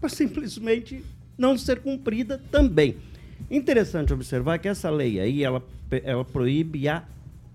[0.00, 1.04] para simplesmente
[1.36, 2.96] não ser cumprida também.
[3.50, 5.62] Interessante observar que essa lei aí, ela,
[6.04, 7.04] ela proíbe a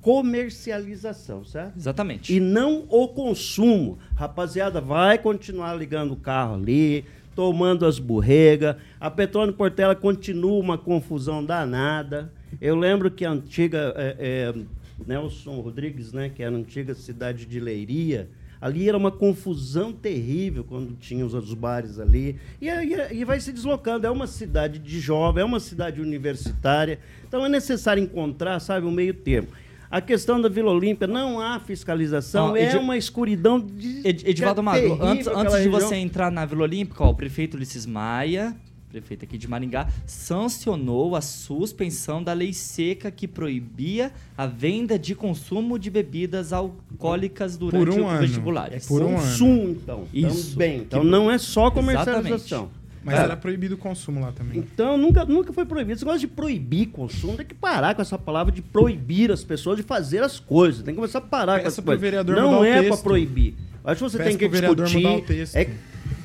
[0.02, 1.78] comercialização, certo?
[1.78, 2.34] Exatamente.
[2.34, 4.00] E não o consumo.
[4.16, 8.76] Rapaziada, vai continuar ligando o carro ali, tomando as borregas.
[9.00, 12.32] A Petróleo Portela continua uma confusão danada.
[12.60, 14.54] Eu lembro que a antiga é, é,
[15.06, 18.30] Nelson Rodrigues, né, que era a antiga cidade de Leiria,
[18.62, 22.38] ali era uma confusão terrível quando tinha os, os bares ali.
[22.62, 24.06] E, aí- e vai se deslocando.
[24.06, 27.00] É uma cidade de jovem, é uma cidade universitária.
[27.28, 29.48] Então é necessário encontrar, sabe, um meio termo.
[29.90, 34.08] A questão da Vila Olímpia, não há fiscalização, Ó, é uma escuridão de.
[34.08, 35.80] Ed- Edivaldo é Magro, antes, antes de região.
[35.82, 38.56] você entrar na Vila Olímpica, ó, o prefeito Ulisses Maia,
[38.92, 45.16] prefeito aqui de Maringá, sancionou a suspensão da lei seca que proibia a venda de
[45.16, 48.20] consumo de bebidas alcoólicas durante Por um o ano.
[48.20, 48.74] vestibular.
[48.74, 49.18] É por um ano.
[49.18, 50.04] Consumo, então.
[50.14, 50.52] Isso.
[50.54, 50.78] Também.
[50.80, 52.70] Então Que- não é só comercialização.
[53.04, 53.24] Mas É.
[53.24, 54.60] era proibido o consumo lá também.
[54.60, 55.94] Então nunca, nunca foi proibido.
[55.96, 59.78] Esse negócio de proibir consumo, tem que parar com essa palavra de proibir as pessoas
[59.78, 60.84] de fazer as coisas.
[60.84, 62.00] Tem que começar a parar com essa coisa.
[62.00, 63.56] vereador Não é para proibir.
[63.84, 64.98] Acho que você Peça tem que discutir.
[64.98, 65.56] mudar o texto.
[65.56, 65.68] É,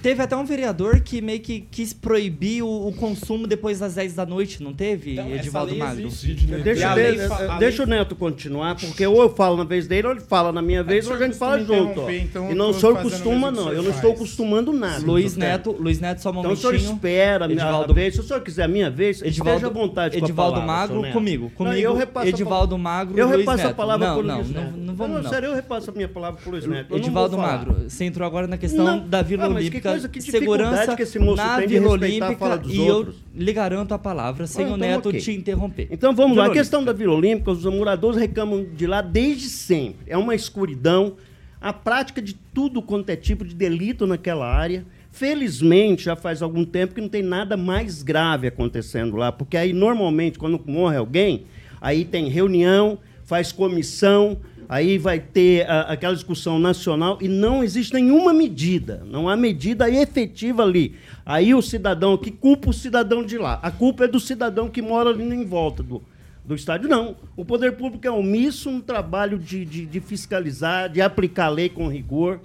[0.07, 4.15] Teve até um vereador que meio que quis proibir o, o consumo depois das 10
[4.15, 6.07] da noite, não teve, Então, Edivaldo lei Magro?
[6.07, 6.45] existe.
[6.45, 9.89] E Deixa, lei a deixa lei- o Neto continuar, porque ou eu falo na vez
[9.89, 12.09] dele, ou ele fala na minha vez, o ou a gente fala junto.
[12.09, 13.73] então e não sou costuma, não.
[13.73, 14.21] Eu não estou faz.
[14.21, 15.05] costumando nada.
[15.05, 16.95] Luiz Então, Neto, Luiz Neto, só um Então o senhor momentinho.
[16.95, 18.15] espera a minha Edivaldo- vez.
[18.15, 20.73] Se o senhor quiser a minha vez, Edivaldo- esteja à vontade com a Edivaldo palavra,
[20.73, 21.13] Magro Neto.
[21.15, 21.45] comigo.
[21.47, 24.63] Não, Comigo, eu repasso a Edivaldo Magro Eu repasso a palavra pro não, Luiz não,
[24.63, 24.77] Neto.
[24.77, 25.31] não vamos não.
[25.31, 26.95] sério, eu repasso a minha palavra pro Luiz Neto.
[26.97, 27.37] Edivaldo.
[27.37, 31.19] Magro, você entrou agora na questão da Vila Ah, Olímpica, coisa, que segurança que esse
[31.19, 33.17] moço na tem de Vila a Olímpica fala dos e outros.
[33.35, 35.21] eu lhe garanto a palavra sem Ah, o então Neto ok.
[35.21, 35.89] te interromper.
[35.91, 36.51] Então vamos Vila lá.
[36.51, 39.99] A questão da Vila Olímpica, os moradores reclamam de lá desde sempre.
[40.07, 41.15] É uma escuridão,
[41.61, 44.85] a prática de tudo quanto é tipo de delito naquela área.
[45.11, 49.73] Felizmente, já faz algum tempo que não tem nada mais grave acontecendo lá, porque aí
[49.73, 51.45] normalmente quando morre alguém,
[51.81, 54.37] aí tem reunião, faz comissão,
[54.69, 59.89] aí vai ter ah, aquela discussão nacional e não existe nenhuma medida, não há medida
[59.91, 60.95] efetiva ali.
[61.25, 64.83] Aí o cidadão que culpa o cidadão de lá, a culpa é do cidadão que
[64.83, 66.03] mora ali em volta do,
[66.45, 67.17] do estádio, não.
[67.37, 71.69] O poder público é omisso no trabalho de, de, de fiscalizar, de aplicar a lei
[71.69, 72.41] com rigor,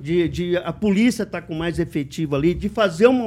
[0.00, 3.24] de, de a polícia estar com mais efetivo ali, de fazer uma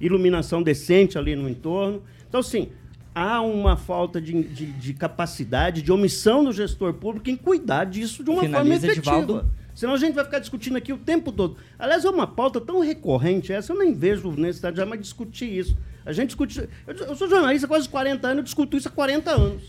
[0.00, 2.02] iluminação decente ali no entorno.
[2.28, 2.68] Então, assim,
[3.14, 8.24] há uma falta de, de, de capacidade, de omissão do gestor público em cuidar disso
[8.24, 9.16] de uma Finaliza, forma efetiva.
[9.16, 9.50] Edivaldo.
[9.74, 11.56] Senão a gente vai ficar discutindo aqui o tempo todo.
[11.78, 15.76] Aliás, é uma pauta tão recorrente essa, eu nem vejo necessidade de jamais discutir isso.
[16.06, 16.68] A gente discute.
[16.86, 19.62] Eu, sou jornalista há quase 40 anos, eu discuto isso há 40 anos.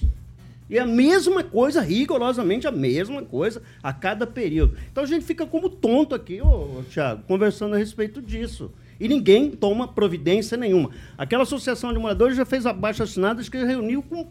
[0.70, 4.76] E a mesma coisa, rigorosamente a mesma coisa, a cada período.
[4.92, 8.72] Então a gente fica como tonto aqui, ô, Tiago, conversando a respeito disso.
[9.00, 10.90] E ninguém toma providência nenhuma.
[11.18, 14.28] Aquela associação de moradores já fez abaixo assinadas que reuniu com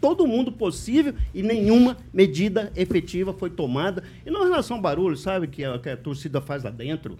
[0.00, 4.02] todo mundo possível e nenhuma medida efetiva foi tomada.
[4.24, 7.16] E não em relação ao barulho, sabe, que a, que a torcida faz lá dentro.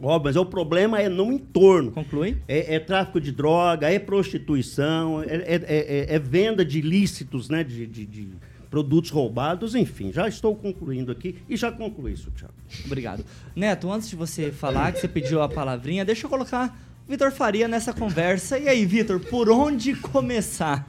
[0.00, 1.90] Ó, mas o problema é no entorno.
[1.90, 2.36] Conclui.
[2.46, 7.64] É, é tráfico de droga, é prostituição, é, é- é- é venda de ilícitos, né?
[7.64, 8.28] De, de- de
[8.70, 10.12] produtos roubados, enfim.
[10.12, 12.54] Já estou concluindo aqui e já concluí isso, Thiago.
[12.84, 13.24] Obrigado.
[13.54, 17.32] Neto, antes de você falar que você pediu a palavrinha, deixa eu colocar o Vitor
[17.32, 18.58] Faria nessa conversa.
[18.58, 20.86] E aí, Vitor, por onde começar?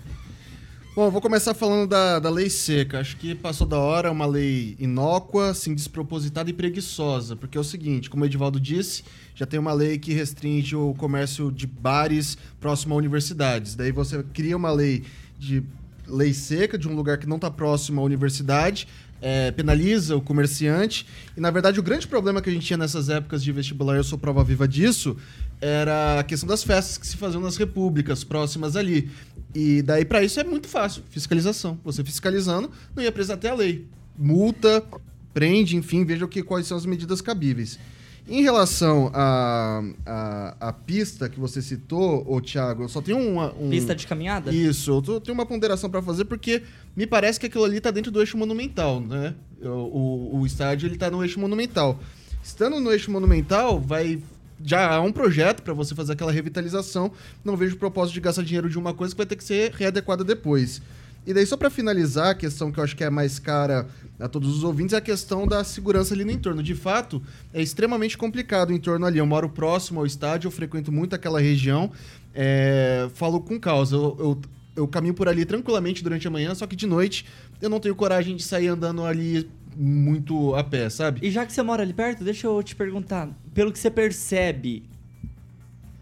[0.96, 3.00] Bom, vou começar falando da, da lei seca.
[3.00, 7.38] Acho que passou da hora, é uma lei inócua, assim, despropositada e preguiçosa.
[7.38, 10.94] Porque é o seguinte, como o Edivaldo disse, já tem uma lei que restringe o
[10.96, 13.76] comércio de bares próximo a universidades.
[13.76, 15.06] Daí você cria uma lei
[15.38, 15.63] de
[16.10, 18.88] lei seca, de um lugar que não está próximo à universidade,
[19.22, 21.06] é, penaliza o comerciante.
[21.36, 24.04] E, na verdade, o grande problema que a gente tinha nessas épocas de vestibular, eu
[24.04, 25.17] sou prova viva disso,
[25.62, 29.10] era a questão das festas que se faziam nas repúblicas próximas ali.
[29.54, 31.04] E daí, para isso, é muito fácil.
[31.10, 31.80] Fiscalização.
[31.84, 33.86] Você fiscalizando, não ia precisar ter a lei.
[34.17, 34.84] Multa,
[35.34, 37.80] prende, enfim, veja o que, quais são as medidas cabíveis.
[38.30, 43.52] Em relação à a, a, pista que você citou, ô Thiago, eu só tenho uma.
[43.60, 43.72] Um...
[43.72, 44.54] Pista de caminhada?
[44.54, 46.62] Isso, eu tô, tenho uma ponderação para fazer porque
[46.96, 49.34] me parece que aquilo ali tá dentro do eixo monumental, né?
[49.60, 52.00] O, o, o estádio ele tá no eixo monumental.
[52.44, 54.22] Estando no eixo monumental, vai
[54.63, 57.12] já há um projeto para você fazer aquela revitalização.
[57.44, 60.24] Não vejo propósito de gastar dinheiro de uma coisa que vai ter que ser readequada
[60.24, 60.82] depois.
[61.26, 63.88] E daí, só para finalizar, a questão que eu acho que é mais cara
[64.20, 66.64] a todos os ouvintes é a questão da segurança ali no entorno.
[66.64, 67.22] De fato,
[67.54, 69.20] é extremamente complicado o entorno ali.
[69.20, 71.92] Eu moro próximo ao estádio, eu frequento muito aquela região.
[72.34, 73.08] É...
[73.14, 73.96] Falo com causa.
[73.96, 74.42] Eu, eu,
[74.76, 77.26] eu caminho por ali tranquilamente durante a manhã, só que de noite
[77.62, 81.26] eu não tenho coragem de sair andando ali muito a pé, sabe?
[81.26, 83.30] E já que você mora ali perto, deixa eu te perguntar.
[83.54, 84.84] Pelo que você percebe,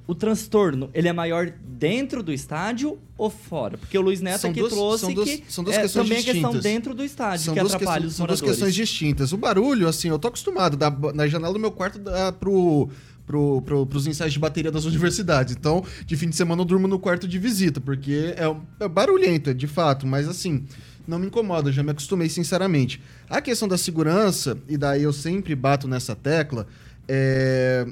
[0.08, 3.78] o transtorno, ele é maior dentro do estádio ou fora?
[3.78, 6.04] Porque o Luiz Neto são aqui duas, trouxe são duas, que são duas é, questões
[6.06, 6.44] também distintas.
[6.44, 8.42] a questão dentro do estádio são que atrapalha questões, os São duas moradores.
[8.42, 9.34] questões distintas.
[9.34, 10.78] O barulho, assim, eu tô acostumado.
[10.78, 12.90] Da, na janela do meu quarto dá pro...
[13.26, 15.54] Pro, pro, pros ensaios de bateria das universidades.
[15.54, 19.50] Então, de fim de semana eu durmo no quarto de visita, porque é, é barulhento,
[19.50, 20.64] é de fato, mas assim,
[21.06, 23.02] não me incomoda, já me acostumei sinceramente.
[23.30, 26.66] A questão da segurança, e daí eu sempre bato nessa tecla,
[27.06, 27.86] é.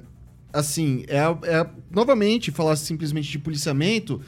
[0.56, 4.22] Assim, é, é novamente, falar simplesmente de policiamento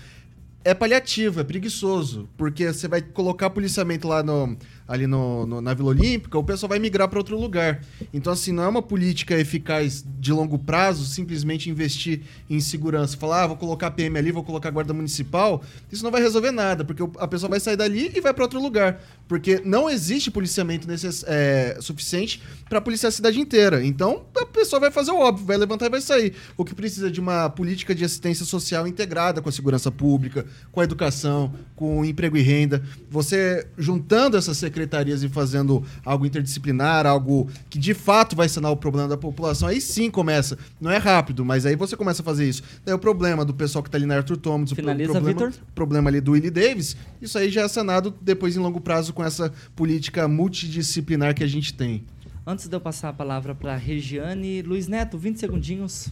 [0.68, 5.74] é paliativo, é preguiçoso, porque você vai colocar policiamento lá no, ali no, no, na
[5.74, 7.82] Vila Olímpica, o pessoal vai migrar para outro lugar.
[8.14, 13.18] Então, assim, não é uma política eficaz de longo prazo simplesmente investir em segurança.
[13.18, 15.62] Falar, ah, vou colocar PM ali, vou colocar guarda municipal.
[15.92, 18.62] Isso não vai resolver nada, porque a pessoa vai sair dali e vai para outro
[18.62, 19.02] lugar.
[19.28, 23.84] Porque não existe policiamento necess, é, suficiente para policiar a cidade inteira.
[23.84, 26.34] Então, a pessoa vai fazer o óbvio, vai levantar e vai sair.
[26.56, 30.80] O que precisa de uma política de assistência social integrada com a segurança pública, com
[30.80, 32.82] a educação, com o emprego e renda.
[33.10, 39.08] Você juntando essas e fazendo algo interdisciplinar, algo que de fato vai sanar o problema
[39.08, 40.58] da população, aí sim começa.
[40.80, 42.62] Não é rápido, mas aí você começa a fazer isso.
[42.86, 46.10] Daí o problema do pessoal que está ali na Arthur Thomas, Finaliza, o problema, problema
[46.10, 49.52] ali do Willie Davis, isso aí já é sanado depois em longo prazo com essa
[49.76, 52.04] política multidisciplinar que a gente tem.
[52.46, 56.10] Antes de eu passar a palavra para Regiane, Luiz Neto, 20 segundinhos.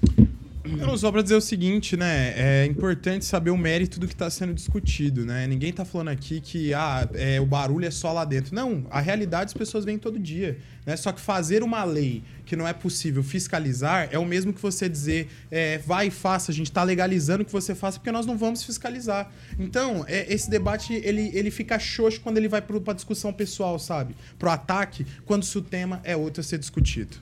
[0.65, 2.33] Não, só para dizer o seguinte, né?
[2.35, 5.45] É importante saber o mérito do que está sendo discutido, né?
[5.45, 8.55] Ninguém está falando aqui que ah, é, o barulho é só lá dentro.
[8.55, 10.57] Não, a realidade as pessoas vêm todo dia.
[10.85, 10.95] Né?
[10.95, 14.87] Só que fazer uma lei que não é possível fiscalizar é o mesmo que você
[14.87, 18.37] dizer é, vai e faça, a gente está legalizando que você faça porque nós não
[18.37, 19.31] vamos fiscalizar.
[19.59, 24.15] Então, é, esse debate ele, ele fica xoxo quando ele vai para discussão pessoal, sabe?
[24.37, 27.17] Pro ataque, quando se o tema é outro a ser discutido.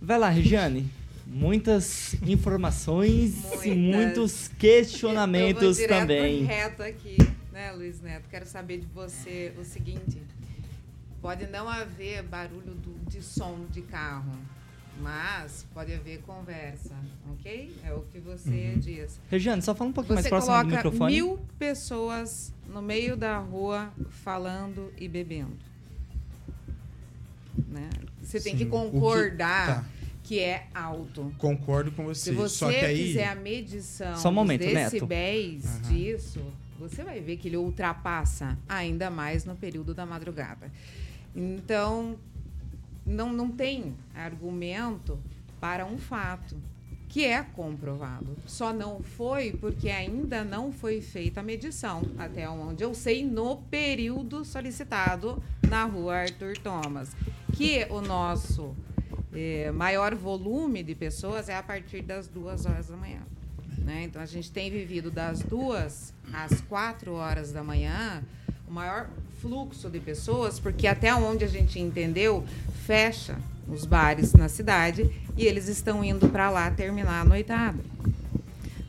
[0.00, 1.01] Vai lá, Regiane.
[1.36, 3.76] Muitas informações e Muitas.
[3.76, 6.44] muitos Eu questionamentos vou direto também.
[6.44, 7.16] reto aqui,
[7.50, 8.28] né, Luiz Neto?
[8.28, 10.20] Quero saber de você o seguinte:
[11.22, 14.30] pode não haver barulho do- de som de carro,
[15.00, 16.94] mas pode haver conversa,
[17.32, 17.74] ok?
[17.82, 19.18] É o que você diz.
[19.30, 21.12] Regiane, só fala um pouquinho mais Você próximo do coloca microfone.
[21.14, 23.90] mil pessoas no meio da rua
[24.22, 25.56] falando e bebendo.
[27.68, 27.88] Né?
[28.22, 28.70] Você tem que Sim.
[28.70, 29.84] O que- concordar tá.
[30.32, 31.30] Que é alto.
[31.36, 32.30] Concordo com você.
[32.30, 33.08] Se você Só que aí.
[33.08, 34.92] fizer a medição Só um momento, dos Neto.
[34.92, 36.40] decibéis disso,
[36.78, 40.72] você vai ver que ele ultrapassa ainda mais no período da madrugada.
[41.36, 42.16] Então,
[43.04, 45.18] não, não tem argumento
[45.60, 46.56] para um fato
[47.10, 48.34] que é comprovado.
[48.46, 53.58] Só não foi porque ainda não foi feita a medição, até onde eu sei, no
[53.58, 57.10] período solicitado na rua Arthur Thomas.
[57.52, 58.74] Que o nosso
[59.34, 63.20] eh, maior volume de pessoas é a partir das duas horas da manhã.
[63.78, 64.04] né?
[64.04, 68.22] Então, a gente tem vivido das duas às quatro horas da manhã
[68.68, 69.08] o maior
[69.40, 72.44] fluxo de pessoas, porque até onde a gente entendeu,
[72.86, 73.36] fecha
[73.68, 77.78] os bares na cidade e eles estão indo para lá terminar a noitada.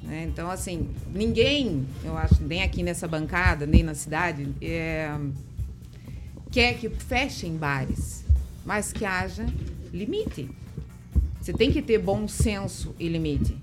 [0.03, 0.23] né?
[0.23, 5.13] Então, assim, ninguém, eu acho, nem aqui nessa bancada, nem na cidade, é,
[6.51, 8.23] quer que fechem bares,
[8.65, 9.45] mas que haja
[9.93, 10.49] limite.
[11.39, 13.55] Você tem que ter bom senso e limite.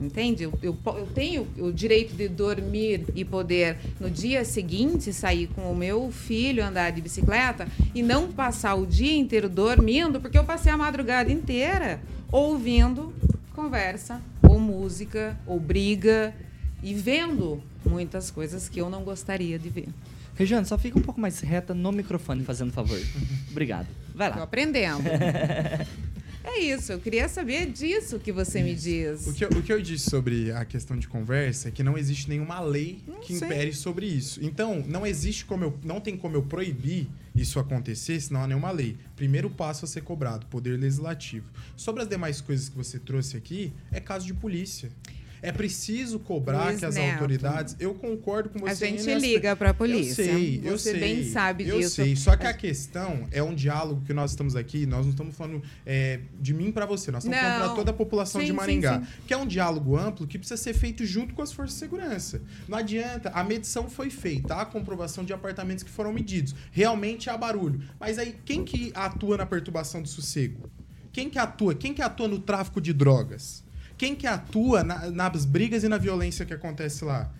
[0.00, 0.44] Entende?
[0.44, 5.70] Eu, eu, eu tenho o direito de dormir e poder, no dia seguinte, sair com
[5.72, 10.44] o meu filho, andar de bicicleta e não passar o dia inteiro dormindo, porque eu
[10.44, 13.12] passei a madrugada inteira ouvindo
[13.54, 16.32] conversa, ou música, ou briga,
[16.80, 19.88] e vendo muitas coisas que eu não gostaria de ver.
[20.36, 23.00] Regiane, só fica um pouco mais reta no microfone, fazendo favor.
[23.50, 23.88] Obrigado.
[24.18, 24.42] Vai Tô lá.
[24.42, 25.04] aprendendo.
[26.42, 29.28] é isso, eu queria saber disso que você me diz.
[29.28, 31.96] O que, eu, o que eu disse sobre a questão de conversa é que não
[31.96, 33.46] existe nenhuma lei Não que sei.
[33.46, 34.40] impere sobre isso.
[34.42, 35.78] Então, não existe como eu.
[35.84, 38.96] Não tem como eu proibir isso acontecer se não há nenhuma lei.
[39.14, 41.46] Primeiro passo a ser cobrado, poder legislativo.
[41.76, 44.90] Sobre as demais coisas que você trouxe aqui, é caso de polícia.
[45.40, 47.12] É preciso cobrar Luiz que as Neto.
[47.14, 47.76] autoridades.
[47.78, 48.86] Eu concordo com A você.
[48.86, 50.22] gente nessa- liga pra polícia.
[50.22, 51.00] Eu sei, eu Você sei.
[51.00, 51.94] bem sabe eu disso.
[51.96, 52.16] sei.
[52.16, 54.86] Só que a questão é um diálogo que nós estamos aqui.
[54.86, 57.10] Nós não estamos falando é, de mim pra você.
[57.10, 57.66] Nós estamos falando Não.
[57.66, 59.00] pra toda a população Sim, de sim, Maringá.
[59.00, 59.06] sim.
[59.26, 62.42] Que é um diálogo amplo que precisa ser feito junto com as forças de segurança.
[62.68, 63.30] Não adianta.
[63.30, 66.54] A medição foi feita, há a comprovação de apartamentos que foram medidos.
[66.72, 67.80] Realmente há barulho.
[68.00, 70.68] Mas aí, quem que atua na perturbação do sossego?
[71.12, 71.74] Quem que atua?
[71.74, 73.64] Quem que atua no tráfico de drogas?
[73.98, 77.30] Quem que atua na- nas brigas e na violência que acontece lá?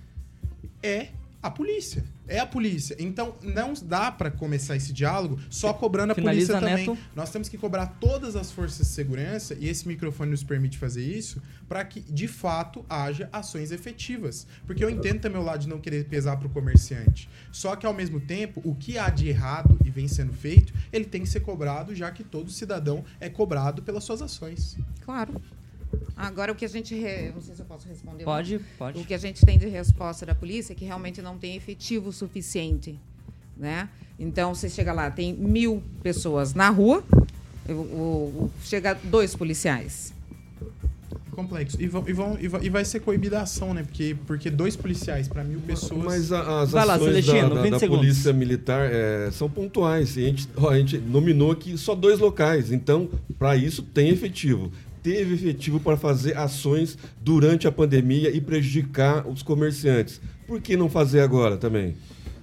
[0.82, 1.08] É
[1.40, 2.04] a polícia.
[2.26, 2.94] É a polícia.
[2.98, 6.86] Então, não dá pra começar esse diálogo só cobrando a Finaliza, polícia também.
[6.88, 6.98] Neto.
[7.16, 11.02] Nós temos que cobrar todas as forças de segurança, e esse microfone nos permite fazer
[11.02, 14.46] isso, para que, de fato, haja ações efetivas.
[14.66, 17.30] Porque eu entendo também o lado de não querer pesar para o comerciante.
[17.50, 21.04] Só que, ao mesmo tempo, o que há de errado e vem sendo feito, ele
[21.06, 24.76] tem que ser cobrado, já que todo cidadão é cobrado pelas suas ações.
[25.02, 25.40] Claro.
[26.16, 26.94] Agora, o que a gente.
[26.94, 28.24] re- Não sei se eu posso responder.
[28.24, 28.98] Pode, pode.
[29.00, 32.12] O que a gente tem de resposta da polícia é que realmente não tem efetivo
[32.12, 32.98] suficiente.
[33.56, 33.88] Né?
[34.18, 37.02] Então, você chega lá, tem mil pessoas na rua,
[37.68, 40.12] o- o- chega dois policiais.
[41.32, 41.80] Complexo.
[41.80, 43.84] E, vão, e, vão, e, vai, e vai ser coibida a ação, né?
[43.84, 46.02] Porque, porque dois policiais para mil pessoas.
[46.04, 50.16] Mas a- as Vai lá, ações da, da- 20 da polícia militar é, são pontuais.
[50.16, 52.72] E a, gente, a gente nominou aqui só dois locais.
[52.72, 54.72] Então, para isso, tem efetivo.
[55.02, 60.20] Teve efetivo para fazer ações durante a pandemia e prejudicar os comerciantes.
[60.46, 61.94] Por que não fazer agora também?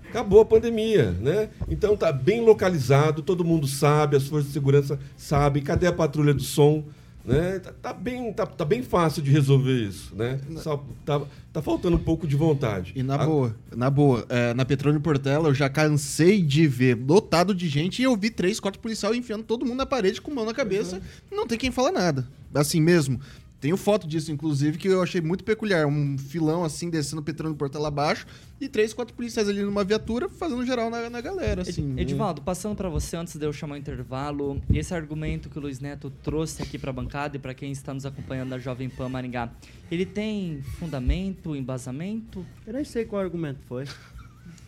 [0.09, 1.49] Acabou a pandemia, né?
[1.67, 5.61] Então tá bem localizado, todo mundo sabe, as forças de segurança sabem.
[5.61, 6.85] Cadê a patrulha do som?
[7.25, 7.59] Né?
[7.59, 10.39] Tá, tá bem, tá, tá bem fácil de resolver isso, né?
[10.57, 12.93] Só tá, tá faltando um pouco de vontade.
[12.95, 16.95] E na A- boa, na boa, é, na Petrônio Portela eu já cansei de ver
[16.95, 20.31] lotado de gente e eu vi três, quatro policiais enfiando todo mundo na parede com
[20.31, 21.01] mão na cabeça.
[21.31, 22.27] Não tem quem fala nada.
[22.53, 23.19] Assim mesmo.
[23.65, 25.87] Tenho foto disso, inclusive, que eu achei muito peculiar.
[25.87, 28.27] Um filão assim, descendo Petrônio Portela abaixo
[28.61, 31.95] e três, quatro policiais ali numa viatura fazendo geral na, na galera, Ed- assim.
[31.99, 35.79] Edivaldo, passando para você antes de eu chamar o intervalo, esse argumento que o Luiz
[35.79, 39.09] Neto trouxe aqui para a bancada e para quem está nos acompanhando da Jovem Pan
[39.09, 39.51] Maringá,
[39.89, 42.45] ele tem fundamento, embasamento?
[42.67, 43.85] Eu nem sei qual argumento foi.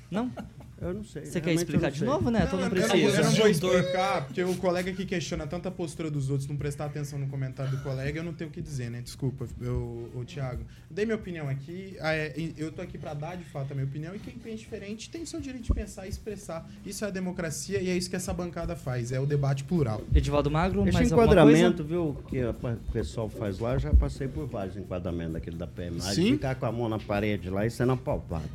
[0.10, 0.32] Não?
[0.80, 1.26] Eu não sei.
[1.26, 2.56] Você quer explicar não de novo, Neto?
[2.56, 2.96] Não, eu, precisa.
[2.96, 6.86] eu não vou explicar, porque o colega que questiona tanta postura dos outros, não prestar
[6.86, 9.02] atenção no comentário do colega, eu não tenho o que dizer, né?
[9.02, 10.64] Desculpa, eu, o Thiago.
[10.90, 13.88] Dei minha opinião aqui, é, e eu tô aqui pra dar de fato a minha
[13.88, 16.70] opinião, e quem pensa diferente tem o seu direito de pensar e expressar.
[16.86, 20.02] Isso é a democracia e é isso que essa bancada faz, é o debate plural.
[20.14, 21.84] Edivaldo Magro, Esse mais enquadramento, coisa?
[21.84, 22.54] viu, que o
[22.92, 25.98] pessoal faz lá, eu já passei por vários enquadramentos daquele da PM.
[25.98, 26.34] lá, de Sim.
[26.34, 28.48] ficar com a mão na parede lá e sendo apalpado.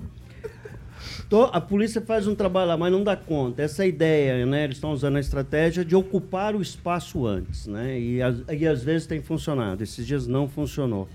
[1.29, 3.63] Tô- a polícia faz um trabalho lá, mas não dá conta.
[3.63, 4.65] Essa ideia, né?
[4.65, 7.99] Eles estão usando a estratégia de ocupar o espaço antes, né?
[7.99, 9.83] E, às- e às vezes tem funcionado.
[9.83, 11.09] Esses dias não funcionou.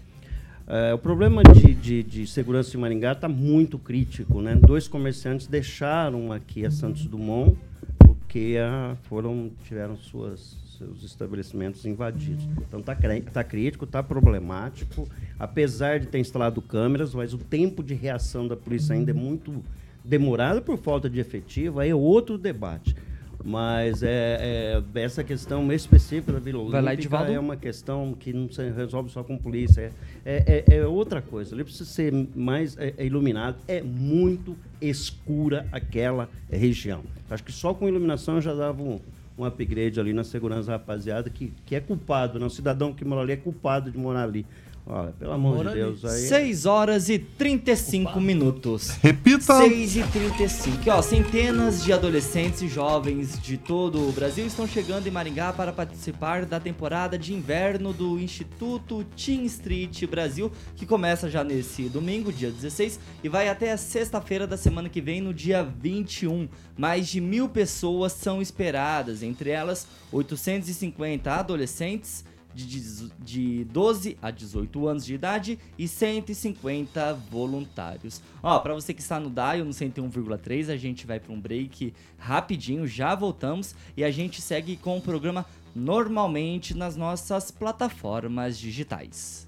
[0.68, 4.54] É, o problema de, de- de segurança em Maringá está muito crítico, né?
[4.56, 7.58] Dois comerciantes deixaram aqui a Santos Dumont
[8.00, 12.48] porque ah, foram tiveram suas seus estabelecimentos invadidos.
[12.68, 12.96] Então está
[13.32, 15.08] tá crítico, está problemático.
[15.40, 19.64] Apesar de ter instalado câmeras, mas o tempo de reação da polícia ainda é muito
[20.04, 21.80] demorado por falta de efetivo.
[21.80, 22.96] Aí é outro debate.
[23.44, 28.68] Mas é, é, essa questão específica da Vila Olímpica é uma questão que não se
[28.72, 29.92] resolve só com polícia.
[30.26, 31.54] É, é, é outra coisa.
[31.54, 33.58] Ele precisa ser mais é, é iluminado.
[33.68, 37.04] É muito escura aquela região.
[37.30, 39.00] Acho que só com iluminação já dava um,
[39.38, 42.46] um upgrade ali na segurança da rapaziada, que, que é culpado, né?
[42.46, 44.46] O cidadão que mora ali é culpado de morar ali.
[44.90, 45.92] Olha, pelo amor Mora de ali.
[45.92, 46.06] Deus.
[46.06, 48.92] Aí, 6 horas e 35 minutos.
[49.02, 49.58] Repita.
[49.58, 50.78] 6 e 35.
[50.86, 55.52] E, ó, centenas de adolescentes e jovens de todo o Brasil estão chegando em Maringá
[55.52, 61.90] para participar da temporada de inverno do Instituto Teen Street Brasil, que começa já nesse
[61.90, 66.48] domingo, dia 16, e vai até a sexta-feira da semana que vem, no dia 21.
[66.78, 72.24] Mais de mil pessoas são esperadas, entre elas 850 adolescentes
[72.66, 78.22] de, de 12 a 18 anos de idade e 150 voluntários.
[78.42, 81.94] Ó, pra você que está no Dial no 101,3, a gente vai para um break
[82.18, 85.46] rapidinho, já voltamos e a gente segue com o programa
[85.76, 89.48] normalmente nas nossas plataformas digitais.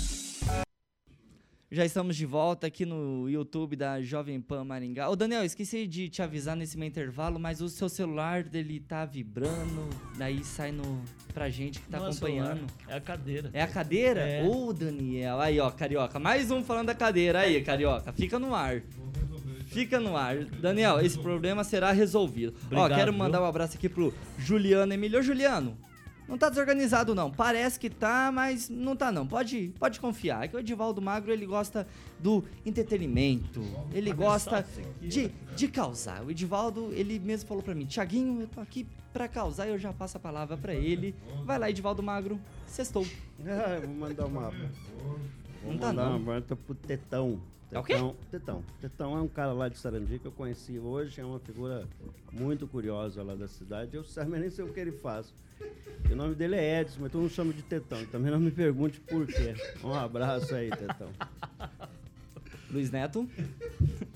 [1.73, 5.07] Já estamos de volta aqui no YouTube da Jovem Pan Maringá.
[5.09, 9.05] Ô Daniel, esqueci de te avisar nesse meu intervalo, mas o seu celular dele tá
[9.05, 11.01] vibrando, daí sai no
[11.33, 12.47] pra gente que tá Não é acompanhando.
[12.57, 13.49] celular, É a cadeira.
[13.53, 14.19] É a cadeira?
[14.19, 14.43] É.
[14.43, 15.39] Ô, Daniel.
[15.39, 16.19] Aí, ó, Carioca.
[16.19, 17.39] Mais um falando da cadeira.
[17.39, 18.11] Aí, Carioca.
[18.11, 18.81] Fica no ar.
[19.67, 20.43] Fica no ar.
[20.43, 22.53] Daniel, esse problema será resolvido.
[22.63, 23.19] ó, Obrigado, quero viu?
[23.19, 25.19] mandar um abraço aqui pro Juliano Emílio.
[25.19, 25.77] Ô, Juliano,
[26.31, 27.29] não tá desorganizado, não.
[27.29, 29.27] Parece que tá, mas não tá, não.
[29.27, 30.45] Pode, pode confiar.
[30.45, 31.85] É que o Edivaldo Magro, ele gosta
[32.17, 33.61] do entretenimento.
[33.93, 34.65] Ele gosta
[35.01, 36.23] de, de causar.
[36.23, 39.77] O Edivaldo, ele mesmo falou pra mim, Tiaguinho, eu tô aqui pra causar e eu
[39.77, 41.13] já passo a palavra pra ele.
[41.43, 42.39] Vai lá, Edivaldo Magro.
[42.65, 43.05] Sextou.
[43.43, 44.51] Ah, eu vou mandar uma.
[45.63, 46.17] Vou Não tá, mandar não.
[46.19, 47.41] uma pro Tetão.
[47.71, 47.93] É o quê?
[48.29, 49.17] Tetão, Tetão.
[49.17, 51.87] É um cara lá de Sarandi que eu conheci hoje, é uma figura
[52.31, 53.95] muito curiosa lá da cidade.
[53.95, 55.33] Eu sinceramente nem sei o que ele faz.
[56.11, 58.05] O nome dele é Edson, mas todo mundo chama de Tetão.
[58.07, 59.53] Também não me pergunte por quê.
[59.83, 61.09] Um abraço aí, Tetão.
[62.69, 63.27] Luiz Neto.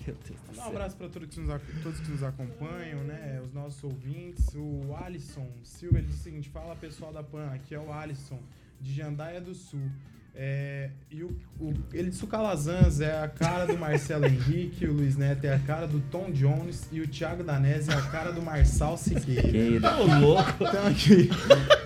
[0.06, 3.42] Meu Deus do Um abraço para todos, que nos ac- todos que nos acompanham, né?
[3.44, 4.54] Os nossos ouvintes.
[4.56, 8.40] O Alisson Silva ele diz o seguinte: fala pessoal da PAN, aqui é o Alisson,
[8.82, 9.90] de Jandaia do Sul.
[10.38, 11.30] É, e o,
[11.62, 15.54] o- ele disse o Calazans é a cara do Marcelo Henrique, o Luiz Neto é
[15.56, 19.96] a cara do Tom Jones e o Thiago Danese é a cara do Marçal Siqueira.
[19.98, 20.52] Ô, louco.
[20.60, 21.30] Então aqui,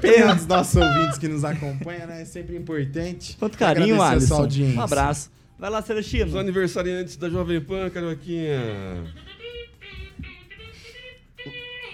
[0.01, 2.23] tem os nossos ouvintes que nos acompanham, né?
[2.23, 3.37] É sempre importante.
[3.37, 4.47] Quanto carinho, Alisson.
[4.75, 5.29] Um abraço.
[5.59, 6.39] Vai lá, Os Celestino.
[6.39, 9.03] aniversariantes da Jovem Pan, Carioquinha.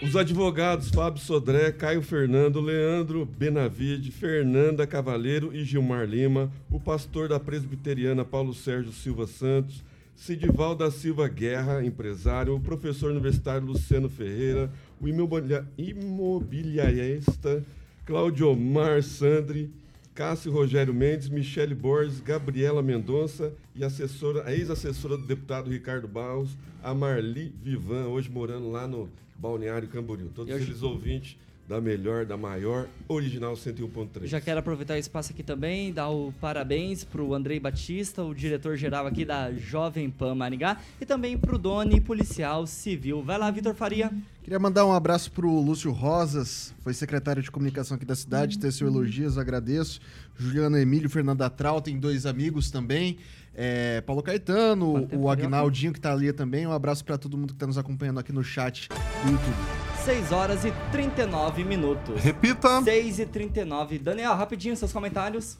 [0.01, 7.29] Os advogados Fábio Sodré, Caio Fernando, Leandro Benavide, Fernanda Cavaleiro e Gilmar Lima, o pastor
[7.29, 9.83] da presbiteriana Paulo Sérgio Silva Santos,
[10.15, 14.71] Sidival da Silva Guerra, empresário, o professor universitário Luciano Ferreira,
[15.01, 17.63] o imobilia- imobiliarista
[18.05, 19.71] Claudio Mar Sandri,
[20.13, 26.57] Cássio Rogério Mendes, Michele Borges, Gabriela Mendonça e assessora, a ex-assessora do deputado Ricardo Barros,
[26.81, 30.29] a Marli Vivan, hoje morando lá no Balneário Camboriú.
[30.33, 34.29] Todos Eu- eles ouvintes da melhor, da maior, original 101.3.
[34.29, 39.07] Já quero aproveitar o espaço aqui também, dar o parabéns pro Andrei Batista, o diretor-geral
[39.07, 43.23] aqui da Jovem Pan Maringá, e também pro Doni, policial civil.
[43.23, 44.11] Vai lá, Vitor Faria.
[44.43, 48.85] Queria mandar um abraço pro Lúcio Rosas, foi secretário de comunicação aqui da cidade, teceu
[48.87, 49.99] elogios, agradeço.
[50.37, 53.17] Juliano Emílio, Fernanda Trau, tem dois amigos também.
[53.55, 55.29] É, Paulo Caetano, Quanto o?
[55.29, 56.67] Agnaldinho que tá ali também.
[56.67, 59.55] Um abraço pra todo mundo que tá nos acompanhando aqui no chat do YouTube.
[60.03, 62.21] 6 horas e 39 minutos.
[62.21, 62.81] Repita.
[62.83, 63.97] 6 e 39.
[63.99, 65.57] Daniel, rapidinho, seus comentários.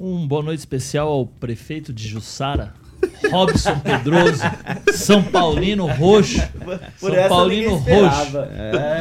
[0.00, 2.74] Um boa noite especial ao prefeito de Jussara,
[3.30, 4.42] Robson Pedroso,
[4.94, 6.40] São Paulino Roxo.
[6.64, 7.84] Por São essa Paulino Roxo.
[7.90, 8.48] esperava.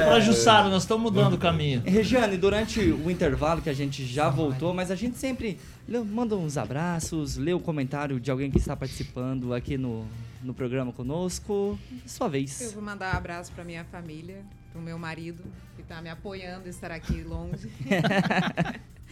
[0.05, 1.81] Pra Jussara, nós estamos mudando o caminho.
[1.85, 5.57] Regiane, durante o intervalo que a gente já voltou, mas a gente sempre
[6.05, 10.05] manda uns abraços, lê o comentário de alguém que está participando aqui no,
[10.41, 11.77] no programa conosco.
[12.05, 12.71] Sua Eu vez.
[12.73, 14.37] vou mandar um abraço para minha família,
[14.71, 15.43] para o meu marido,
[15.75, 17.69] que está me apoiando em estar aqui longe.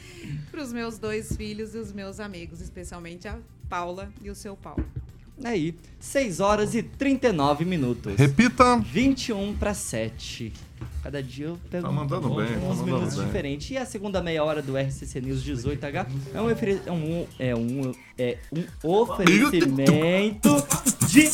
[0.52, 3.38] para os meus dois filhos e os meus amigos, especialmente a
[3.70, 4.84] Paula e o seu Paulo.
[5.44, 8.16] Aí, 6 horas e 39 minutos.
[8.16, 8.78] Repita.
[8.78, 10.54] 21 para 7.
[11.02, 13.26] Cada dia eu pego Tá mandando bem, tá uns mandando minutos bem.
[13.26, 13.72] diferentes.
[13.72, 17.56] E a segunda meia hora do RCC News 18H é um, ofere- é um, é
[17.56, 18.38] um, é
[18.84, 20.50] um oferecimento
[21.08, 21.28] de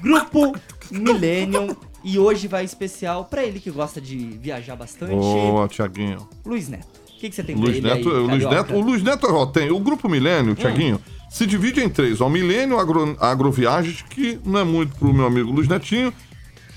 [0.00, 0.54] Grupo
[0.90, 1.74] Millennium.
[2.04, 6.28] E hoje vai especial para ele que gosta de viajar bastante, Boa, Tiaguinho.
[6.44, 7.01] Luiz Neto.
[7.22, 8.44] O que, que você tem Luiz Neto, aí, o Luiz?
[8.44, 10.98] Neto, o Luiz Neto ó, tem o grupo Milênio, Tiaguinho,
[11.30, 12.20] se divide em três.
[12.20, 16.12] Ó, o Milênio Agro, Agroviagens, que não é muito pro meu amigo Luiz Netinho.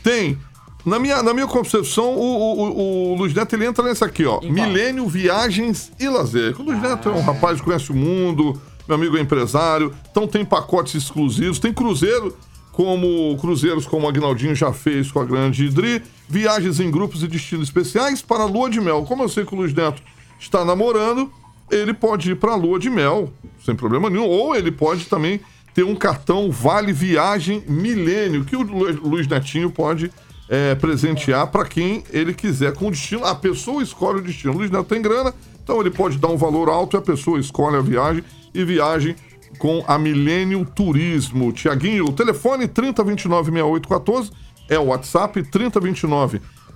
[0.04, 0.38] Tem,
[0.86, 4.24] na minha, na minha concepção, o, o, o- o Luiz Neto ele entra nesse aqui,
[4.24, 4.40] ó.
[4.40, 6.54] Milênio Viagens e Lazer.
[6.62, 10.28] O Luiz Neto é um rapaz que conhece o mundo, meu amigo é empresário, então
[10.28, 12.38] tem pacotes exclusivos, tem cruzeiro
[12.72, 17.28] como cruzeiros como o Agnaldinho já fez com a grande Idri, viagens em grupos e
[17.28, 19.04] destinos especiais para a lua de mel.
[19.06, 20.04] Como eu sei que o Luiz Neto
[20.46, 21.32] está namorando,
[21.70, 23.32] ele pode ir para a lua de mel,
[23.64, 25.40] sem problema nenhum, ou ele pode também
[25.74, 30.12] ter um cartão Vale Viagem Milênio, que o Lu- Luiz Netinho pode
[30.48, 33.26] é, presentear para quem ele quiser com o destino.
[33.26, 34.54] A pessoa escolhe o destino.
[34.54, 37.40] O Luiz Neto tem grana, então ele pode dar um valor alto e a pessoa
[37.40, 38.24] escolhe a viagem
[38.54, 39.16] e viagem
[39.58, 41.52] com a Milênio Turismo.
[41.52, 44.32] Tiaguinho, o telefone 3029-6814
[44.70, 45.42] é o WhatsApp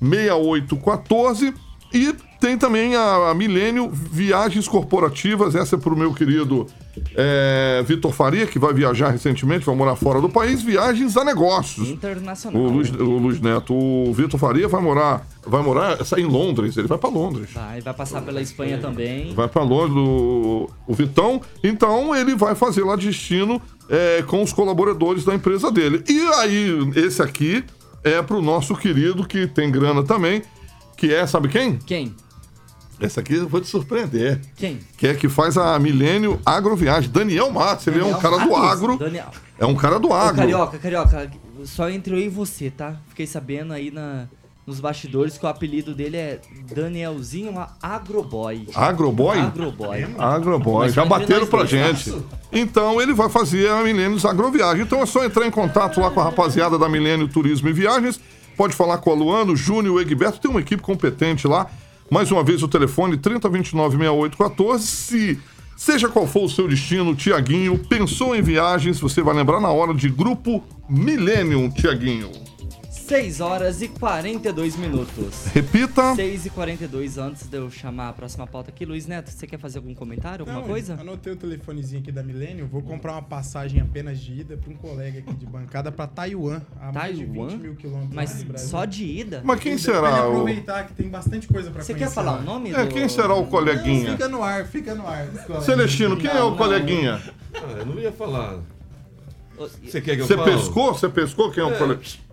[0.02, 1.54] 3029-6814
[1.94, 6.68] e tem também a, a Milênio Viagens Corporativas, essa é para o meu querido
[7.16, 11.90] é, Vitor Faria, que vai viajar recentemente, vai morar fora do país, viagens a negócios.
[11.90, 12.62] Internacional.
[12.62, 16.88] O Luiz, o Luiz Neto, o Vitor Faria vai morar, vai morar em Londres, ele
[16.88, 17.50] vai para Londres.
[17.54, 19.34] Vai, vai passar pela Espanha também.
[19.34, 24.54] Vai para Londres o, o Vitão, então ele vai fazer lá destino é, com os
[24.54, 26.04] colaboradores da empresa dele.
[26.08, 27.66] E aí, esse aqui
[28.04, 30.42] é pro nosso querido que tem grana também,
[31.00, 31.78] que é, sabe quem?
[31.78, 32.14] Quem?
[33.00, 34.41] Esse aqui eu vou te surpreender.
[34.58, 34.80] Quem?
[34.97, 37.10] Que é que faz a Milênio Agroviagem.
[37.10, 38.70] Daniel Matos, ele é um Daniel cara do Matos?
[38.70, 38.97] agro.
[38.97, 39.32] Daniel.
[39.58, 40.36] É um cara do Ô, agro.
[40.36, 41.32] carioca, carioca,
[41.64, 42.97] só entre eu e você, tá?
[43.08, 44.28] Fiquei sabendo aí na,
[44.68, 46.41] nos bastidores que o apelido dele é
[46.74, 48.68] Danielzinho Agroboy.
[48.76, 49.39] Agroboy?
[49.39, 50.06] Agroboy.
[50.18, 51.66] Agroboy, já bateram pra tá?
[51.66, 52.14] gente.
[52.52, 54.84] Então ele vai fazer a Milênios Agroviagem.
[54.84, 58.20] Então é só entrar em contato lá com a rapaziada da Milênio Turismo e Viagens.
[58.60, 61.72] Pode falar com a Luano, Júnior, o Egberto, tem uma equipe competente lá.
[62.12, 64.80] Mais uma vez o telefone 3029-6814.
[64.80, 65.39] Se
[65.78, 69.93] seja qual for o seu destino, Tiaguinho, pensou em viagens, você vai lembrar na hora
[69.93, 72.49] de Grupo Millennium, Tiaguinho.
[73.10, 75.45] 6 horas e 42 minutos.
[75.51, 76.14] Repita.
[76.14, 78.86] 6 e 42 antes de eu chamar a próxima pauta aqui.
[78.86, 80.93] Luiz Neto, você quer fazer algum comentário, alguma Não, coisa?
[80.93, 82.68] Anotei o telefonezinho aqui da Milênio.
[82.68, 86.62] Vou comprar uma passagem apenas de ida para um colega aqui de bancada para Taiwan,
[86.80, 87.57] a mais de 20 Taiwan?
[87.57, 89.41] mil quilômetros Mas só de ida?
[89.43, 90.30] Mas quem será o...
[90.34, 92.10] aproveitar que tem bastante coisa para Você conhecer.
[92.10, 92.93] quer falar o nome É, do...
[92.93, 94.12] quem será o coleguinha?
[94.12, 95.28] Fica no ar, fica no ar.
[95.64, 96.57] Celestino, quem é Não, o não.
[96.57, 97.20] coleguinha?
[97.55, 98.60] Ah, eu não ia falar.
[99.57, 100.93] Você quer que eu Você pescou?
[100.93, 101.76] Você pescou quem é o É.
[101.78, 102.29] coleguinha?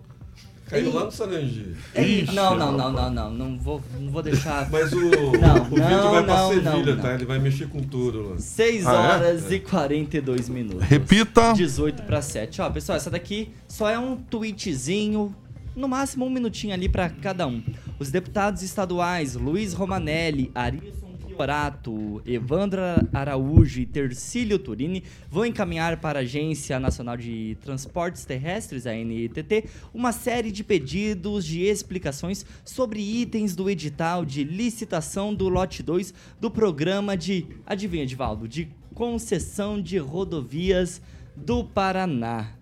[0.69, 1.75] Caiu lá no Sarangi.
[1.95, 4.67] Ei, Ixi, não, não, não, não, não, não vou, não vou deixar.
[4.71, 7.07] Mas o, Não, o Vitor vai pra não, Sevilha, não, tá?
[7.07, 7.15] não.
[7.15, 8.37] Ele vai mexer com tudo lá.
[8.37, 8.95] 6 Ah, é?
[8.95, 10.83] horas e 42 minutos.
[10.83, 11.53] Repita.
[11.53, 12.61] 18 para 7.
[12.61, 15.33] Ó, pessoal, essa daqui só é um tweetzinho,
[15.75, 17.63] no máximo um minutinho ali para cada um.
[17.99, 21.06] Os deputados estaduais Luiz Romanelli, Arilson
[21.37, 28.87] Fiorato, Evandra Araújo e Tercílio Turini vão encaminhar para a Agência Nacional de Transportes Terrestres,
[28.87, 35.47] a ANTT, uma série de pedidos de explicações sobre itens do edital de licitação do
[35.47, 36.11] lote 2
[36.41, 40.99] do programa de, adivinha, Divaldo, de concessão de rodovias
[41.35, 42.53] do Paraná.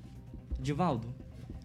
[0.60, 1.14] Divaldo,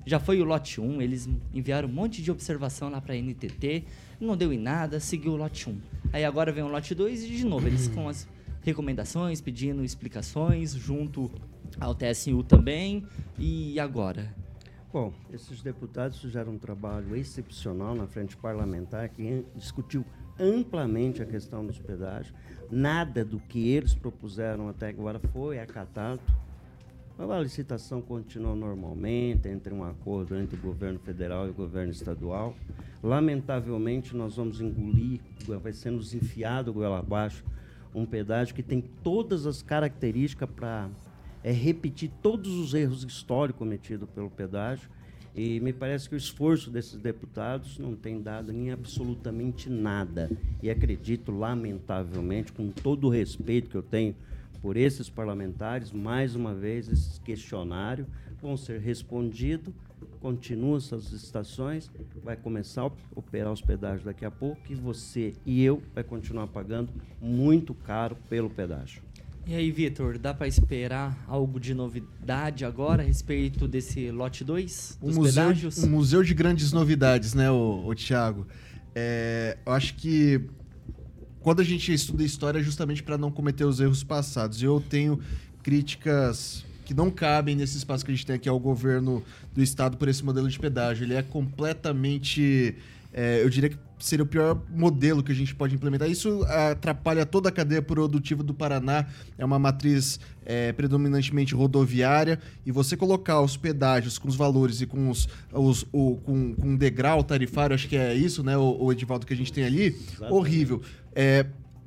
[0.07, 3.85] já foi o lote 1, eles enviaram um monte de observação lá para a NTT,
[4.21, 5.79] não deu em nada, seguiu o lote 1.
[6.13, 8.27] Aí agora vem o lote 2 e de novo eles com as
[8.63, 11.31] recomendações, pedindo explicações junto
[11.79, 13.07] ao TSU também.
[13.39, 14.35] E agora?
[14.93, 20.05] Bom, esses deputados fizeram um trabalho excepcional na frente parlamentar que discutiu
[20.39, 22.35] amplamente a questão dos pedágios.
[22.71, 26.21] Nada do que eles propuseram até agora foi acatado.
[27.29, 32.57] A licitação continuou normalmente, entre um acordo entre o governo federal e o governo estadual.
[33.03, 35.21] Lamentavelmente, nós vamos engolir,
[35.63, 37.45] vai ser nos enfiado goela abaixo,
[37.95, 40.89] um pedágio que tem todas as características para
[41.45, 44.89] é, repetir todos os erros históricos cometidos pelo pedágio.
[45.37, 50.31] E me parece que o esforço desses deputados não tem dado em absolutamente nada.
[50.63, 54.17] E acredito, lamentavelmente, com todo o respeito que eu tenho
[54.61, 58.07] por esses parlamentares, mais uma vez, esses questionários
[58.41, 59.73] vão ser respondidos.
[60.21, 61.91] Continuam essas estações,
[62.23, 66.47] vai começar a operar os pedágios daqui a pouco e você e eu vai continuar
[66.47, 66.91] pagando
[67.21, 69.03] muito caro pelo pedágio.
[69.47, 74.99] E aí, Vitor, dá para esperar algo de novidade agora a respeito desse lote 2
[75.03, 75.83] Um dos museu, pedágios?
[75.83, 78.47] um museu de grandes novidades, né, o, o Thiago?
[78.95, 80.43] É, eu acho que
[81.41, 84.63] quando a gente estuda história é justamente para não cometer os erros passados.
[84.63, 85.21] Eu tenho
[85.63, 89.23] críticas que não cabem nesse espaço que a gente tem aqui ao governo
[89.55, 91.05] do estado por esse modelo de pedágio.
[91.05, 92.77] Ele é completamente,
[93.13, 96.11] é, eu diria que seria o pior modelo que a gente pode implementar.
[96.11, 99.07] Isso atrapalha toda a cadeia produtiva do Paraná.
[99.39, 104.87] É uma matriz é, predominantemente rodoviária e você colocar os pedágios com os valores e
[104.87, 108.93] com os, os o, com, com degrau tarifário, acho que é isso, né, o, o
[108.93, 109.97] Edivaldo que a gente tem ali,
[110.31, 110.83] horrível.
[111.15, 111.47] É,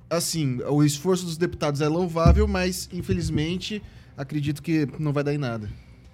[0.09, 3.81] assim, o esforço dos deputados é louvável, mas infelizmente
[4.15, 5.69] acredito que não vai dar em nada.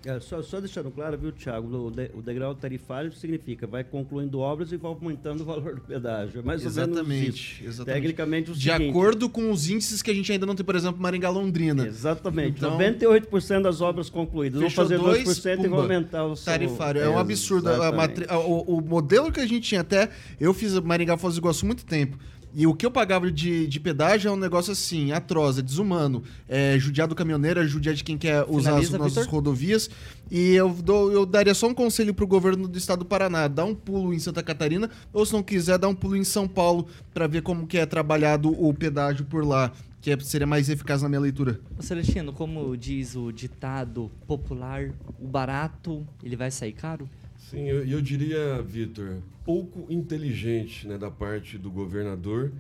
[0.06, 4.40] É, só, só deixando claro, viu, Tiago, o, de, o degrau tarifário significa vai concluindo
[4.40, 6.40] obras e vai aumentando o valor do pedágio.
[6.40, 7.64] É mais ou menos Exatamente, isso.
[7.66, 8.02] exatamente.
[8.02, 10.76] Tecnicamente, o De seguinte, acordo com os índices que a gente ainda não tem, por
[10.76, 11.86] exemplo, Maringá-Londrina.
[11.86, 12.60] Exatamente.
[12.60, 14.62] Então- 98% das obras concluídas.
[14.62, 15.70] Vão fazer dois, 2% e pumba.
[15.70, 17.02] vão aumentar o seu- tarifário.
[17.02, 17.68] É um absurdo.
[17.70, 18.26] A Exatamente.
[18.30, 20.10] a- o, o modelo que a gente tinha até.
[20.40, 22.18] Eu fiz Maringá Foz do Iguaçu há muito tempo.
[22.54, 26.24] E o que eu pagava de, de pedágio é um negócio assim, atroz, é desumano.
[26.48, 29.32] É judiar do caminhoneiro, é judiar de quem quer usar as Finaliza, nossas Vitor.
[29.36, 29.90] rodovias.
[30.32, 33.64] E eu, dou, eu daria só um conselho pro governo do estado do Paraná: dá
[33.64, 36.88] um pulo em Santa Catarina, ou se não quiser, dá um pulo em São Paulo
[37.14, 39.72] para ver como que é trabalhado o pedágio por lá,
[40.02, 41.60] que é- seria mais eficaz na minha leitura.
[41.78, 44.90] Ô, Celestino, como diz o ditado popular,
[45.20, 47.08] o barato, ele vai sair caro?
[47.50, 49.18] Sim, eu, eu diria, Vitor,
[49.50, 52.52] pouco inteligente né, da parte do governador.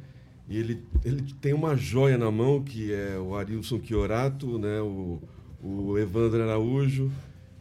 [0.49, 5.21] E ele, ele tem uma joia na mão, que é o Arilson Chiorato, né, o,
[5.63, 7.11] o Evandro Araújo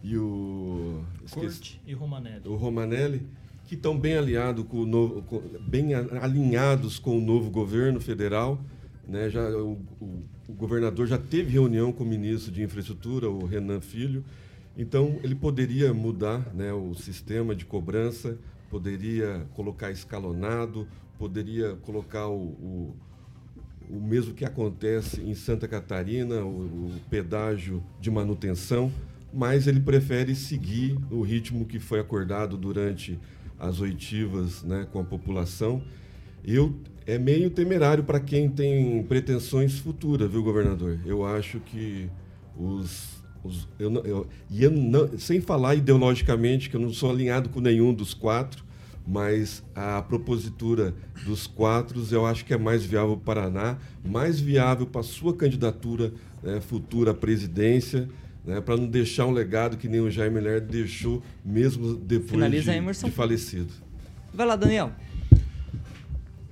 [0.03, 1.03] e o.
[1.31, 2.49] Corte e Romanelli.
[2.49, 3.23] o Romanelli,
[3.67, 8.59] que estão bem aliados com o novo, com- bem alinhados com o novo governo federal.
[9.07, 9.29] Né?
[9.29, 13.83] Já, o, o- o governador já teve reunião com o ministro de Infraestrutura, o Renan
[13.83, 14.25] Filho.
[14.75, 18.39] Então, ele poderia mudar né, o sistema de cobrança,
[18.71, 20.87] poderia colocar escalonado,
[21.19, 22.97] poderia colocar o, o,
[23.91, 28.93] o mesmo que acontece em Santa Catarina, o, o pedágio de manutenção,
[29.33, 33.19] mas ele prefere seguir o ritmo que foi acordado durante
[33.59, 35.83] as oitivas né, com a população.
[36.45, 36.75] Eu
[37.07, 40.99] é meio temerário para quem tem pretensões futuras, viu, governador?
[41.07, 42.09] Eu acho que
[42.55, 47.49] os, os eu, eu, e eu não, sem falar ideologicamente que eu não sou alinhado
[47.49, 48.65] com nenhum dos quatro,
[49.07, 54.39] mas a propositura dos quatro eu acho que é mais viável para o Paraná, mais
[54.39, 56.13] viável para a sua candidatura
[56.43, 58.09] né, futura à presidência,
[58.45, 62.73] né, para não deixar um legado que nem o Jaime Lerner deixou, mesmo depois Finaliza,
[62.73, 63.07] de, Emerson.
[63.07, 63.73] de falecido.
[64.33, 64.93] Vai lá, Daniel.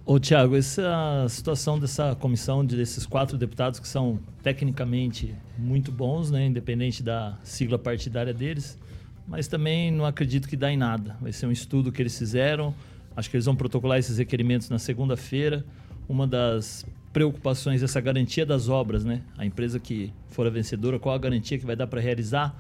[0.09, 6.31] Ô, Tiago, essa situação dessa comissão, de- desses quatro deputados que são tecnicamente muito bons,
[6.31, 8.79] né, independente da sigla partidária deles,
[9.27, 11.17] mas também não acredito que dá em nada.
[11.21, 12.73] Vai ser um estudo que eles fizeram,
[13.17, 15.65] acho que eles vão protocolar esses requerimentos na segunda-feira.
[16.09, 19.23] Uma das preocupações dessa garantia das obras, né?
[19.37, 22.57] A empresa que for a vencedora, qual a garantia que vai dar para realizar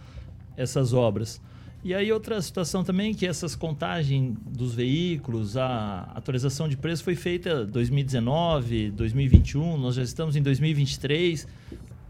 [0.57, 1.40] essas obras?
[1.87, 7.14] E aí outra situação também que essas contagens dos veículos, a atualização de preço foi
[7.14, 11.47] feita 2019, 2021, nós já estamos em 2023,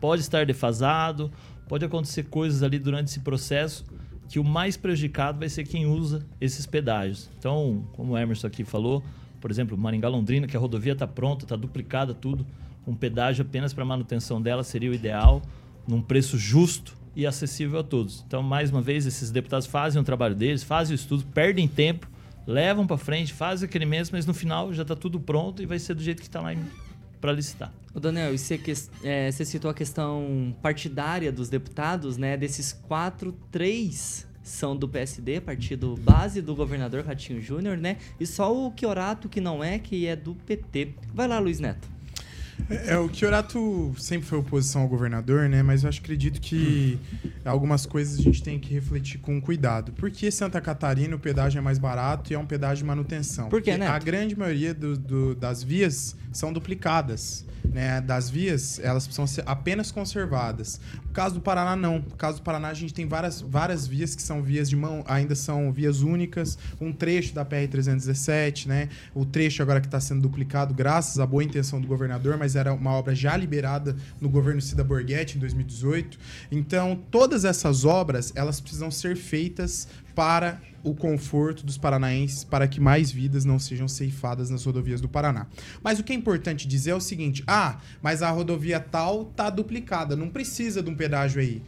[0.01, 1.31] pode estar defasado,
[1.69, 3.85] pode acontecer coisas ali durante esse processo
[4.31, 7.29] que o mais prejudicado vai ser quem usa esses pedágios.
[7.39, 9.05] Então, como o Emerson aqui falou,
[9.43, 12.47] por exemplo, Maringá Londrina, que a rodovia está pronta, está duplicada tudo,
[12.87, 15.43] um pedágio apenas para manutenção dela seria o ideal,
[15.87, 18.23] num preço justo e acessível a todos.
[18.27, 22.07] Então, mais uma vez, esses deputados fazem o trabalho deles, fazem o estudo, perdem tempo,
[22.47, 25.79] levam para frente, fazem os requerimentos, mas no final já está tudo pronto e vai
[25.79, 26.55] ser do jeito que está lá
[27.19, 27.73] para licitar.
[27.95, 28.61] Ô Daniel, e você,
[29.03, 32.37] é, você citou a questão partidária dos deputados, né?
[32.37, 37.97] Desses quatro, três são do PSD, partido base do governador Ratinho Júnior, né?
[38.21, 40.95] E só o Chiorato que não é, que é do PT.
[41.15, 41.96] Vai lá, Luiz Neto.
[42.71, 45.63] É, é, o Chiorato sempre foi oposição ao governador, né?
[45.63, 46.99] Mas eu acho, acredito que
[47.45, 49.93] algumas coisas a gente tem que refletir com cuidado.
[49.93, 53.49] Por que Santa Catarina o pedágio é mais barato e é um pedágio de manutenção?
[53.49, 57.45] Por quê, Porque a grande maioria do- do- das vias são duplicadas.
[57.73, 60.81] Né, das vias, elas precisam ser apenas conservadas.
[61.05, 61.99] No caso do Paraná, não.
[61.99, 65.05] No caso do Paraná, a gente tem várias, várias vias que são vias de mão,
[65.07, 66.59] ainda são vias únicas.
[66.81, 68.89] Um trecho da PR-317, né?
[69.15, 72.73] O trecho agora que está sendo duplicado, graças à boa intenção do governador, mas era
[72.73, 76.19] uma obra já liberada no governo Cida Borghetti em 2018.
[76.51, 82.81] Então, todas essas obras, elas precisam ser feitas para o conforto dos paranaenses, para que
[82.81, 85.47] mais vidas não sejam ceifadas nas rodovias do Paraná.
[85.83, 89.51] Mas o que é importante dizer é o seguinte: ah, mas a rodovia tal tá
[89.51, 91.63] duplicada, não precisa de um pedágio aí.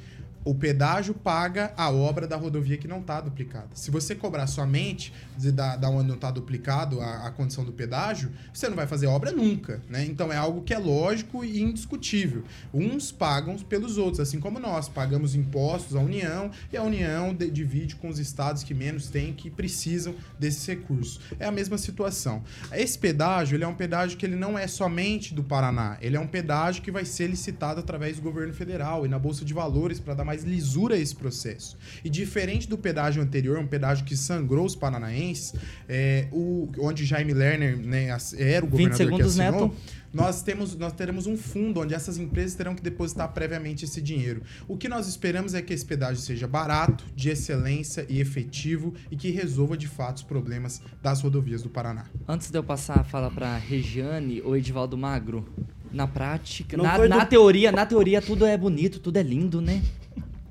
[0.49, 3.69] O pedágio paga a obra da rodovia que não está duplicada.
[3.75, 5.13] Se você cobrar somente
[5.53, 9.09] da, da onde não está duplicado a, a condição do pedágio, você não vai fazer
[9.09, 10.07] obra nunca, né?
[10.07, 12.45] Então é algo que é lógico e indiscutível.
[12.73, 17.51] Uns pagam pelos outros, assim como nós pagamos impostos à União e a União de-
[17.51, 21.21] divide com os estados que menos têm, que precisam desses recursos.
[21.39, 22.43] É a mesma situação.
[22.73, 26.21] Esse pedágio, ele é um pedágio que ele não é somente do Paraná, ele é
[26.21, 30.01] um pedágio que vai ser licitado através do governo federal e na bolsa de valores
[30.01, 31.77] para dar mais lisura a esse processo.
[32.05, 35.55] E diferente do pedágio anterior, um pedágio que sangrou os paranaenses,
[35.89, 39.75] é, o, onde Jaime Lerner né, era o 20 governador que assinou, Neto.
[40.13, 44.43] nós, temos, nós teremos um fundo onde essas empresas terão que depositar previamente esse dinheiro.
[44.67, 49.17] O que nós esperamos é que esse pedágio seja barato, de excelência e efetivo e
[49.17, 52.07] que resolva de fato os problemas das rodovias do Paraná.
[52.27, 55.47] Antes de eu passar a fala para Regiane ou Edivaldo Magro,
[55.93, 59.61] na prática, Não na, na do- teoria, na teoria tudo é bonito, tudo é lindo,
[59.61, 59.83] né?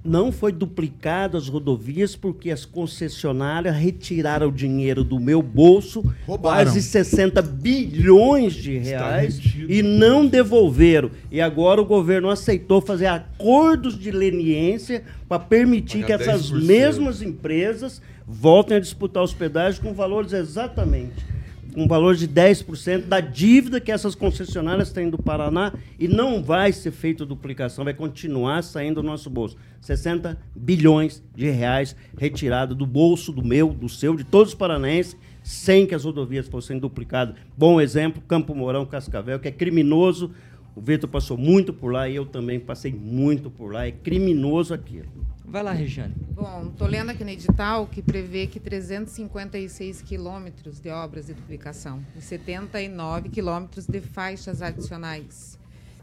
[0.07, 6.63] Não foi duplicado as rodovias porque as concessionárias retiraram o dinheiro do meu bolso, Roubaram.
[6.63, 9.37] quase 60 bilhões de reais,
[9.67, 11.11] e não devolveram.
[11.29, 16.65] E agora o governo aceitou fazer acordos de leniência para permitir Pagar que essas 10%.
[16.65, 21.36] mesmas empresas voltem a disputar os pedágios com valores exatamente
[21.77, 26.73] com valor de 10% da dívida que essas concessionárias têm do Paraná e não vai
[26.73, 29.55] ser feita duplicação, vai continuar saindo do nosso bolso.
[29.79, 35.15] 60 bilhões de reais retirado do bolso do meu, do seu, de todos os paranaenses,
[35.43, 37.35] sem que as rodovias fossem duplicadas.
[37.55, 40.31] Bom exemplo, Campo Mourão, Cascavel, que é criminoso.
[40.77, 43.87] O Vitor passou muito por lá e eu também passei muito por lá.
[43.87, 45.07] É criminoso aquilo.
[45.43, 46.13] Vai lá, Regiane.
[46.33, 52.05] Bom, estou lendo aqui no edital que prevê que 356 quilômetros de obras de duplicação
[52.15, 55.57] e 79 quilômetros de faixas adicionais,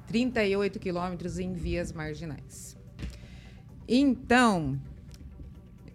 [0.09, 2.77] 38 quilômetros em vias marginais.
[3.87, 4.77] Então,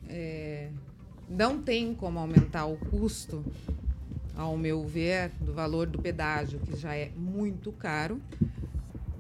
[0.08, 0.70] é,
[1.30, 3.44] não tem como aumentar o custo,
[4.40, 8.22] ao meu ver, do valor do pedágio, que já é muito caro,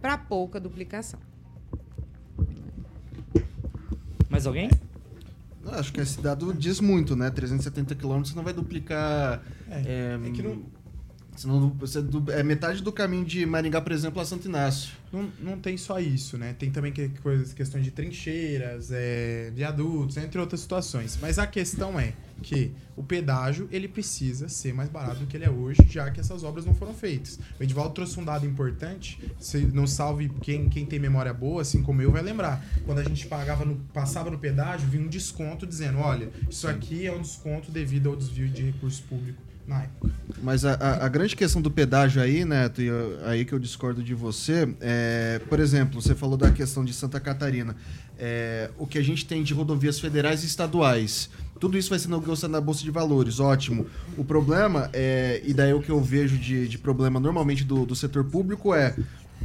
[0.02, 1.20] para pouca duplicação.
[4.30, 4.70] Mais alguém?
[5.62, 7.30] Não, acho que esse dado diz muito, né?
[7.30, 9.44] 370 quilômetros não vai duplicar.
[9.70, 10.64] É, É, é que não,
[11.40, 12.00] senão você
[12.34, 14.92] é metade do caminho de Maringá, por exemplo, a Santo Inácio.
[15.12, 16.54] não, não tem só isso, né?
[16.60, 21.18] Tem também que, coisas, questões de trincheiras, é, viadutos, entre outras situações.
[21.22, 22.14] Mas a questão é
[22.44, 26.20] que o pedágio ele precisa ser mais barato do que ele é hoje, já que
[26.20, 27.40] essas obras não foram feitas.
[27.58, 31.82] O Edivaldo trouxe um dado importante, se não salve quem, quem tem memória boa, assim
[31.82, 32.66] como eu, vai lembrar.
[32.86, 37.08] Quando a gente pagava no, passava no pedágio, vinha um desconto dizendo, olha, isso aqui
[37.08, 40.10] é um desconto devido ao desvio de recurso público na época.
[40.44, 43.60] Mas a, a- a grande questão do pedágio aí, Neto, e eu- aí que eu
[43.60, 47.76] discordo de você, é, por exemplo, você falou da questão de Santa Catarina.
[48.18, 51.30] É, o que a gente tem de rodovias federais e estaduais.
[51.60, 53.86] Tudo isso vai ser negociado na Bolsa de Valores, ótimo.
[54.18, 57.96] O problema, é, e daí o que eu vejo de, de problema normalmente do, do
[57.96, 58.94] setor público é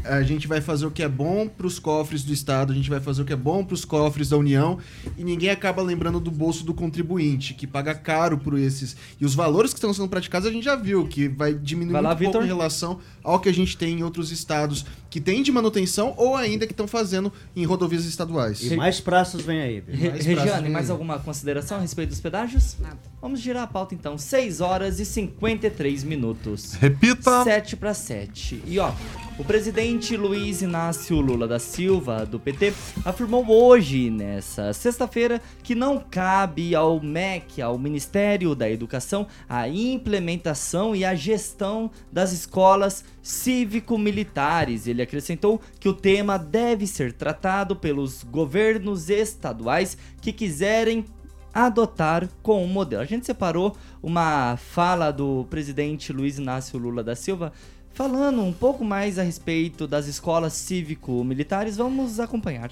[0.02, 2.90] a gente vai fazer o que é bom para os cofres do Estado, a gente
[2.90, 4.78] vai fazer o que é bom para os cofres da União
[5.16, 8.96] e ninguém acaba lembrando do bolso do contribuinte, que paga caro por esses.
[9.20, 12.02] E os valores que estão sendo praticados a gente já viu, que vai diminuir Vai
[12.02, 12.44] lá, muito pouco Vitor.
[12.44, 16.34] em relação ao que a gente tem em outros estados que tem de manutenção ou
[16.36, 18.60] ainda que estão fazendo em rodovias estaduais.
[18.62, 19.82] E mais praças vem aí.
[19.88, 20.92] Re- Mais Regiane, mais né?
[20.92, 22.76] alguma consideração a respeito dos pedágios?
[22.80, 22.98] Nada.
[23.22, 24.18] Vamos girar a pauta então.
[24.18, 26.74] 6 horas e 53 minutos.
[26.74, 27.44] Repita.
[27.44, 28.62] 7 para 7.
[28.66, 28.92] E ó,
[29.38, 35.98] o presidente Luiz Inácio Lula da Silva, do PT, afirmou hoje, nessa sexta-feira, que não
[35.98, 44.86] cabe ao MEC, ao Ministério da Educação, a implementação e a gestão das escolas cívico-militares.
[44.86, 51.04] Ele acrescentou que o tema deve ser tratado pelos governos estaduais que quiserem
[51.52, 53.02] adotar com o modelo.
[53.02, 57.52] A gente separou uma fala do presidente Luiz Inácio Lula da Silva
[57.94, 61.76] falando um pouco mais a respeito das escolas cívico-militares.
[61.76, 62.70] Vamos acompanhar.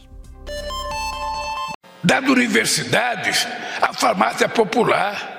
[2.04, 3.46] Das universidades,
[3.80, 5.31] a farmácia popular.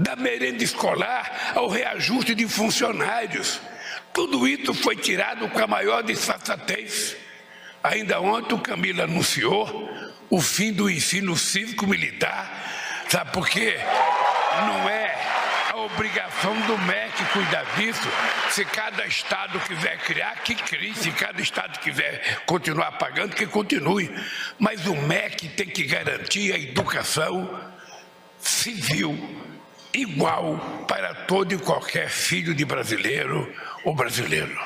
[0.00, 3.60] Da merenda escolar ao reajuste de funcionários.
[4.14, 7.14] Tudo isso foi tirado com a maior disfarçatez.
[7.82, 9.90] Ainda ontem o Camilo anunciou
[10.30, 12.50] o fim do ensino cívico-militar.
[13.10, 13.78] Sabe por quê?
[14.66, 15.14] Não é
[15.70, 18.08] a obrigação do MEC cuidar disso.
[18.48, 20.94] Se cada estado quiser criar, que crie.
[20.94, 24.10] Se cada estado quiser continuar pagando, que continue.
[24.58, 27.60] Mas o MEC tem que garantir a educação
[28.38, 29.49] civil
[29.94, 33.48] igual para todo e qualquer filho de brasileiro
[33.84, 34.56] ou brasileiro.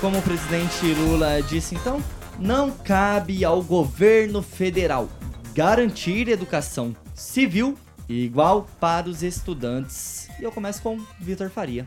[0.00, 2.02] Como o presidente Lula disse então,
[2.38, 5.08] não cabe ao governo federal
[5.54, 7.76] garantir educação civil
[8.08, 10.28] igual para os estudantes.
[10.38, 11.86] E eu começo com Vitor Faria.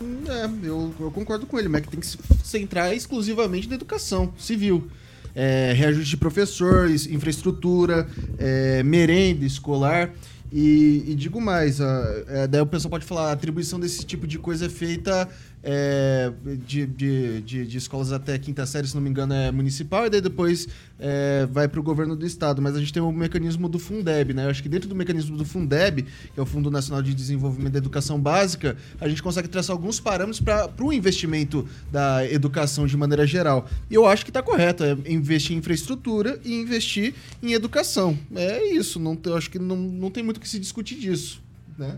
[0.00, 4.32] É, eu, eu concordo com ele, o MEC tem que se centrar exclusivamente na educação
[4.38, 4.88] civil.
[5.34, 10.12] É, reajuste de professores, infraestrutura, é, merenda escolar.
[10.50, 14.26] E, e digo mais, ah, é, daí o pessoal pode falar, a atribuição desse tipo
[14.26, 15.28] de coisa é feita
[15.62, 16.32] é,
[16.66, 20.10] de, de, de, de escolas até quinta série, se não me engano, é municipal, e
[20.10, 22.62] daí depois é, vai para o governo do estado.
[22.62, 24.44] Mas a gente tem o mecanismo do Fundeb, né?
[24.44, 27.72] Eu acho que dentro do mecanismo do Fundeb, que é o Fundo Nacional de Desenvolvimento
[27.72, 32.96] da Educação Básica, a gente consegue traçar alguns parâmetros para o investimento da educação de
[32.96, 33.68] maneira geral.
[33.90, 38.18] E eu acho que está correto, é investir em infraestrutura e investir em educação.
[38.34, 41.42] É isso, não, eu acho que não, não tem muito o que se discutir disso,
[41.76, 41.96] né?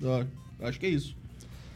[0.00, 0.26] Eu
[0.60, 1.21] acho que é isso.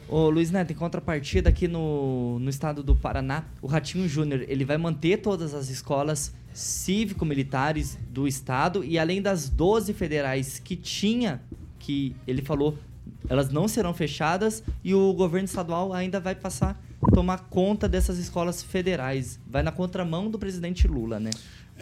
[0.09, 4.65] Ô Luiz Neto, em contrapartida aqui no, no estado do Paraná, o Ratinho Júnior, ele
[4.65, 11.43] vai manter todas as escolas cívico-militares do estado e além das 12 federais que tinha,
[11.81, 12.79] que ele falou,
[13.29, 16.81] elas não serão fechadas e o governo estadual ainda vai passar
[17.13, 19.39] tomar conta dessas escolas federais.
[19.47, 21.31] Vai na contramão do presidente Lula, né?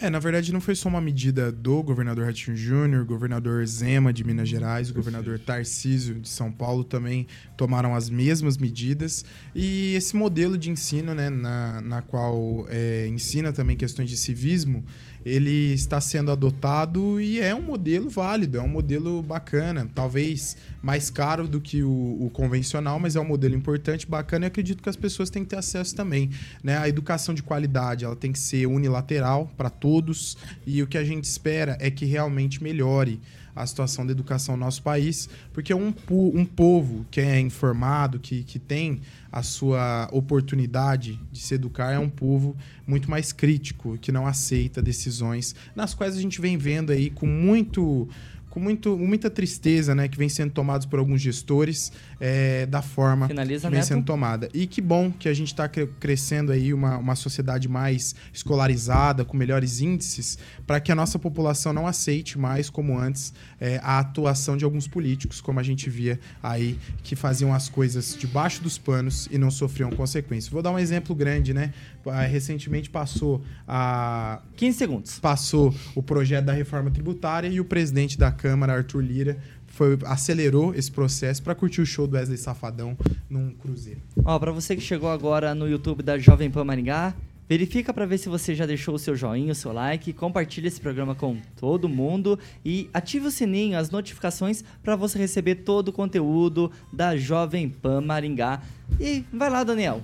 [0.01, 4.25] É, na verdade não foi só uma medida do governador Ratinho Júnior, governador Zema de
[4.25, 9.25] Minas Gerais, o governador Tarcísio de São Paulo também tomaram as mesmas medidas.
[9.55, 14.85] E esse modelo de ensino, né, na, na qual é, ensina também questões de civismo,
[15.25, 21.09] ele está sendo adotado e é um modelo válido, é um modelo bacana, talvez mais
[21.09, 24.89] caro do que o, o convencional, mas é um modelo importante, bacana e acredito que
[24.89, 26.31] as pessoas têm que ter acesso também.
[26.63, 26.77] Né?
[26.77, 31.05] A educação de qualidade ela tem que ser unilateral para todos e o que a
[31.05, 33.21] gente espera é que realmente melhore
[33.55, 38.43] a situação da educação no nosso país, porque um, um povo que é informado, que,
[38.43, 39.01] que tem
[39.31, 44.83] a sua oportunidade de se educar, é um povo muito mais crítico, que não aceita
[44.83, 48.09] decisões, nas quais a gente vem vendo aí com muito
[48.55, 51.91] com muito, muita tristeza, né, que vem sendo tomados por alguns gestores
[52.27, 54.49] é, da forma Finaliza, que vem sendo tomada.
[54.55, 59.37] E que bom que a gente está crescendo aí uma, uma sociedade mais escolarizada, com
[59.37, 64.57] melhores índices, para que a nossa população não aceite mais, como antes, é, a atuação
[64.57, 69.29] de alguns políticos, como a gente via aí, que faziam as coisas debaixo dos panos
[69.31, 70.51] e não sofriam consequências.
[70.51, 71.75] Vou dar um exemplo grande, né?
[72.07, 75.19] Ah, Recentemente passou a 15 segundos.
[75.19, 79.39] passou o projeto da reforma tributária e o presidente da Câmara, Arthur Lira,
[79.75, 82.97] foi, acelerou esse processo para curtir o show do Wesley Safadão
[83.29, 84.01] num cruzeiro.
[84.25, 87.15] Ó, pra você que chegou agora no YouTube da Jovem Pan Maringá,
[87.49, 90.81] verifica pra ver se você já deixou o seu joinha, o seu like, compartilha esse
[90.81, 95.93] programa com todo mundo e ative o sininho, as notificações pra você receber todo o
[95.93, 98.63] conteúdo da Jovem Pan Maringá.
[99.01, 100.01] E vai lá, Daniel.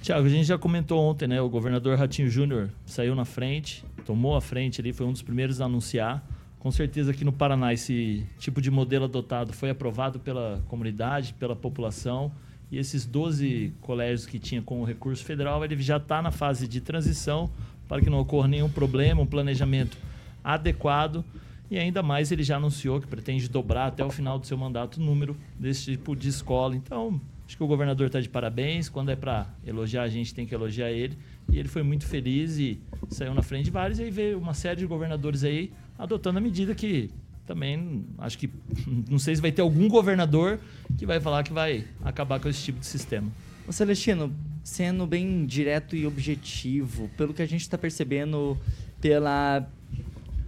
[0.00, 1.42] Tiago, a gente já comentou ontem, né?
[1.42, 5.60] O governador Ratinho Júnior saiu na frente, tomou a frente ali, foi um dos primeiros
[5.60, 6.24] a anunciar.
[6.60, 11.56] Com certeza aqui no Paraná esse tipo de modelo adotado foi aprovado pela comunidade, pela
[11.56, 12.30] população.
[12.70, 16.68] E esses 12 colégios que tinha com o recurso federal, ele já está na fase
[16.68, 17.50] de transição
[17.88, 19.96] para que não ocorra nenhum problema, um planejamento
[20.44, 21.24] adequado.
[21.70, 24.98] E ainda mais ele já anunciou que pretende dobrar até o final do seu mandato
[24.98, 26.76] o número desse tipo de escola.
[26.76, 28.90] Então, acho que o governador está de parabéns.
[28.90, 31.16] Quando é para elogiar, a gente tem que elogiar ele.
[31.50, 33.98] E ele foi muito feliz e saiu na frente de vários.
[33.98, 37.10] E aí veio uma série de governadores aí adotando a medida que
[37.46, 38.50] também acho que
[39.08, 40.58] não sei se vai ter algum governador
[40.96, 43.30] que vai falar que vai acabar com esse tipo de sistema.
[43.68, 44.34] Ô Celestino,
[44.64, 48.58] sendo bem direto e objetivo, pelo que a gente está percebendo
[49.00, 49.68] pela,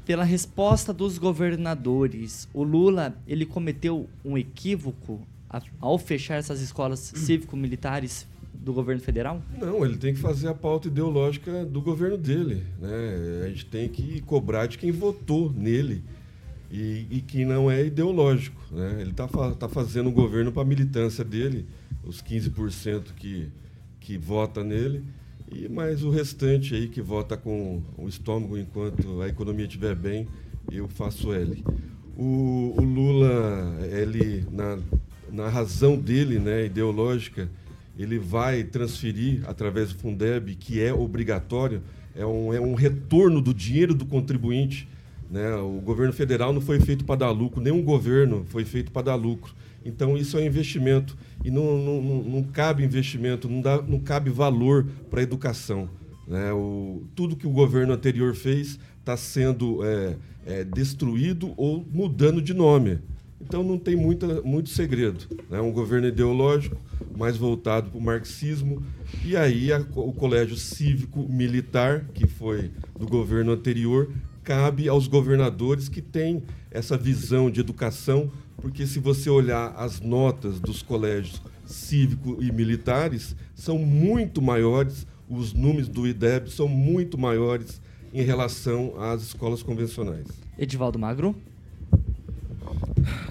[0.04, 5.20] pela resposta dos governadores, o Lula ele cometeu um equívoco
[5.80, 8.26] ao fechar essas escolas cívico-militares
[8.62, 9.42] do governo federal?
[9.58, 12.62] Não, ele tem que fazer a pauta ideológica do governo dele.
[12.80, 13.42] Né?
[13.44, 16.02] A gente tem que cobrar de quem votou nele
[16.70, 18.60] e, e que não é ideológico.
[18.70, 18.98] Né?
[19.00, 21.66] Ele está tá fazendo um governo para a militância dele,
[22.04, 23.48] os 15% que,
[24.00, 25.04] que vota nele,
[25.50, 30.26] e mais o restante aí que vota com o estômago enquanto a economia estiver bem,
[30.70, 31.62] eu faço L.
[32.16, 34.78] O, o Lula, ele, na,
[35.30, 37.50] na razão dele, né, ideológica,
[37.98, 41.82] ele vai transferir através do Fundeb, que é obrigatório,
[42.14, 44.88] é um, é um retorno do dinheiro do contribuinte.
[45.30, 45.54] Né?
[45.56, 49.14] O governo federal não foi feito para dar lucro, nenhum governo foi feito para dar
[49.14, 49.54] lucro.
[49.84, 51.16] Então, isso é investimento.
[51.44, 55.88] E não, não, não, não cabe investimento, não, dá, não cabe valor para a educação.
[56.26, 56.52] Né?
[56.52, 60.16] O, tudo que o governo anterior fez está sendo é,
[60.46, 63.00] é, destruído ou mudando de nome.
[63.42, 65.26] Então não tem muita, muito segredo.
[65.50, 66.76] É um governo ideológico,
[67.16, 68.82] mais voltado para o marxismo.
[69.24, 74.10] E aí a- o colégio cívico-militar, que foi do governo anterior,
[74.42, 80.58] cabe aos governadores que têm essa visão de educação, porque se você olhar as notas
[80.60, 87.80] dos colégios cívico e militares, são muito maiores, os números do IDEB são muito maiores
[88.12, 90.26] em relação às escolas convencionais.
[90.58, 91.34] Edivaldo Magro?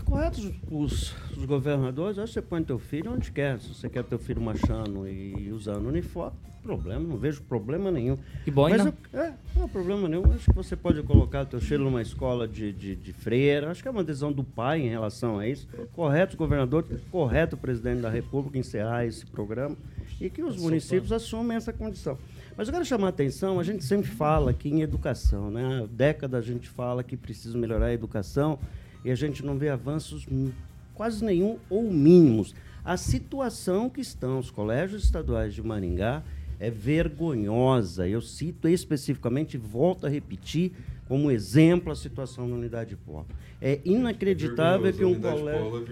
[0.05, 3.59] Correto os, os governadores, acho que você põe teu filho onde quer.
[3.59, 8.17] Se você quer teu filho marchando e usando uniforme, problema, não vejo problema nenhum.
[8.43, 8.83] Que boina?
[8.83, 10.31] Mas eu- é, não há problema nenhum.
[10.33, 13.71] Acho que você pode colocar teu filho numa escola de, de, de freira.
[13.71, 15.67] Acho que é uma decisão do pai em relação a isso.
[15.93, 19.75] Correto os governadores, correto o presidente da República encerrar esse programa
[20.19, 22.17] e que os municípios assumem essa condição.
[22.57, 25.83] Mas eu quero chamar a atenção, a gente sempre fala aqui em educação, né?
[25.83, 28.59] Há décadas a gente fala que precisa melhorar a educação
[29.03, 30.27] e a gente não vê avanços
[30.93, 32.53] quase nenhum ou mínimos.
[32.83, 36.23] A situação que estão os colégios estaduais de Maringá
[36.59, 38.07] é vergonhosa.
[38.07, 40.71] Eu cito especificamente, volto a repetir,
[41.07, 43.27] como exemplo a situação na unidade polo.
[43.59, 45.85] É inacreditável que um colégio.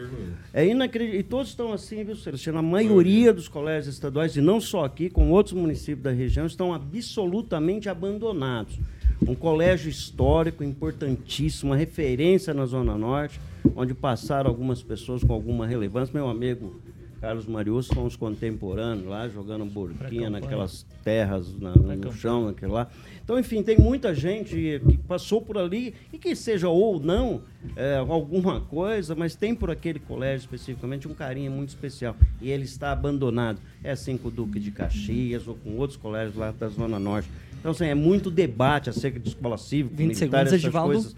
[0.53, 1.19] É inacreditável.
[1.19, 2.57] E todos estão assim, viu, Celestino?
[2.57, 6.73] A maioria dos colégios estaduais, e não só aqui, como outros municípios da região, estão
[6.73, 8.79] absolutamente abandonados.
[9.27, 13.39] Um colégio histórico importantíssimo, uma referência na Zona Norte,
[13.75, 16.13] onde passaram algumas pessoas com alguma relevância.
[16.13, 16.79] Meu amigo
[17.19, 22.87] Carlos Mariusso são os contemporâneos lá, jogando burquinha naquelas terras na- no chão, naquele lá.
[23.23, 24.55] Então, enfim, tem muita gente
[24.87, 27.41] que passou por ali e que seja ou não
[27.75, 32.15] é, alguma coisa, mas tem por aquele colégio especificamente um carinho muito especial.
[32.41, 33.59] E ele está abandonado.
[33.83, 37.29] É assim com o Duque de Caxias ou com outros colégios lá da Zona Norte.
[37.59, 40.93] Então, assim, é muito debate acerca de escola cívica, 20 militar, segundos, essas Edivaldo.
[40.93, 41.15] coisas.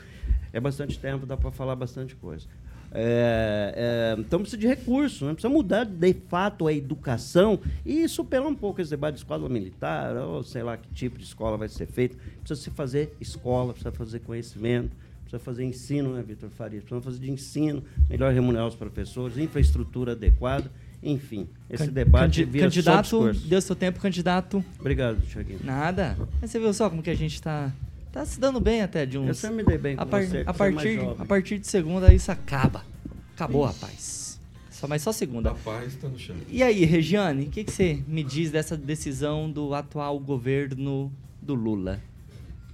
[0.52, 2.48] É bastante tempo, dá para falar bastante coisa.
[2.94, 5.34] É, é, então precisa de recursos, né?
[5.34, 10.16] precisa mudar de fato a educação e superar um pouco esse debate de escola militar,
[10.18, 12.18] ou sei lá que tipo de escola vai ser feito.
[12.40, 16.84] Precisa se fazer escola, precisa fazer conhecimento, precisa fazer ensino, né, Vitor Farias?
[16.84, 20.70] Precisa fazer de ensino, melhor remunerar os professores, infraestrutura adequada,
[21.02, 21.48] enfim.
[21.70, 24.64] Esse Can- debate vira candidato, deu seu tempo, candidato.
[24.78, 25.60] Obrigado, Thiaguinho.
[25.64, 26.18] Nada.
[26.42, 27.72] Mas você viu só como que a gente tá.
[28.12, 29.28] Tá se dando bem até de uns.
[29.28, 31.16] Eu sempre me dei bem a, com par- você, a é mais partir, jovem.
[31.20, 32.86] a partir de segunda isso acaba.
[33.34, 34.40] Acabou, rapaz.
[34.70, 35.52] Só, mas só segunda.
[35.52, 36.36] A paz está no chão.
[36.50, 41.54] E aí, Regiane, o que, que você me diz dessa decisão do atual governo do
[41.54, 42.02] Lula?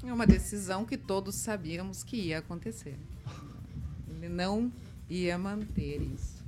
[0.05, 2.95] É uma decisão que todos sabíamos que ia acontecer.
[4.09, 4.71] Ele não
[5.09, 6.43] ia manter isso.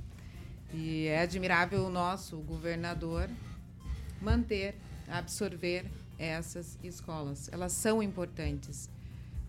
[0.72, 3.28] E é admirável o nosso governador
[4.20, 4.74] manter,
[5.08, 5.84] absorver
[6.20, 7.48] essas escolas.
[7.52, 8.88] Elas são importantes.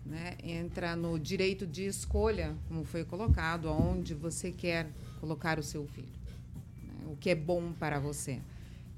[0.04, 0.34] Né?
[0.42, 4.88] Entra no direito de escolha, como foi colocado, aonde você quer
[5.20, 6.08] colocar o seu filho.
[6.82, 7.12] né?
[7.12, 8.40] O que é bom para você.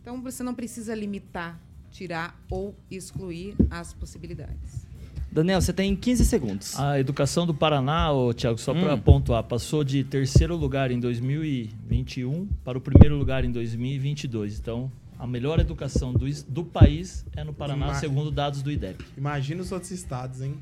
[0.00, 1.60] Então, você não precisa limitar,
[1.90, 4.86] tirar ou excluir as possibilidades.
[5.30, 6.78] Daniel, você tem 15 segundos.
[6.78, 9.00] A educação do Paraná, ô, Thiago, só para Hum.
[9.00, 14.58] pontuar, passou de terceiro lugar em 2021 para o primeiro lugar em 2022.
[14.58, 18.98] Então, a melhor educação do, do país é no Paraná, Ima- segundo dados do IDEB.
[19.16, 20.54] Imagina os outros estados, hein?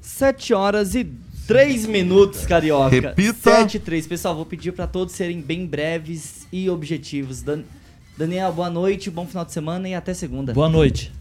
[0.00, 1.04] 7 horas e
[1.46, 2.88] 3 minutos, carioca.
[2.90, 3.50] Repita.
[3.58, 4.06] 7 e 3.
[4.06, 7.42] Pessoal, vou pedir para todos serem bem breves e objetivos.
[7.42, 7.62] Dan-
[8.16, 10.52] Daniel, boa noite, bom final de semana e até segunda.
[10.52, 11.12] Boa noite.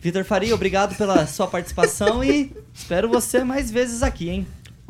[0.00, 4.46] Vitor Faria, obrigado pela sua participação e espero você mais vezes aqui, hein?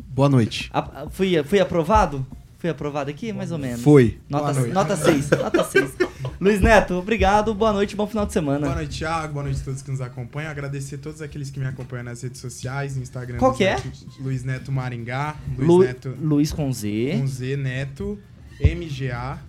[0.07, 0.69] Boa noite.
[0.73, 2.25] A- fui, fui aprovado?
[2.59, 3.31] Fui aprovado aqui?
[3.33, 3.81] Mais ou menos.
[3.81, 4.19] Foi.
[4.29, 4.73] Nota, Boa noite.
[4.73, 5.29] nota 6.
[5.31, 5.91] Nota 6.
[6.41, 7.53] Luiz Neto, obrigado.
[7.55, 8.65] Boa noite, bom final de semana.
[8.67, 9.33] Boa noite, Thiago.
[9.33, 10.51] Boa noite a todos que nos acompanham.
[10.51, 13.37] Agradecer a todos aqueles que me acompanham nas redes sociais, no Instagram.
[13.37, 13.75] Qual Luiz que é?
[13.75, 13.89] Neto-
[14.19, 15.35] Luiz Neto Maringá.
[15.57, 17.17] Luiz Lu- Neto Luiz com Z.
[17.19, 18.19] com Z Neto,
[18.59, 19.39] MGA.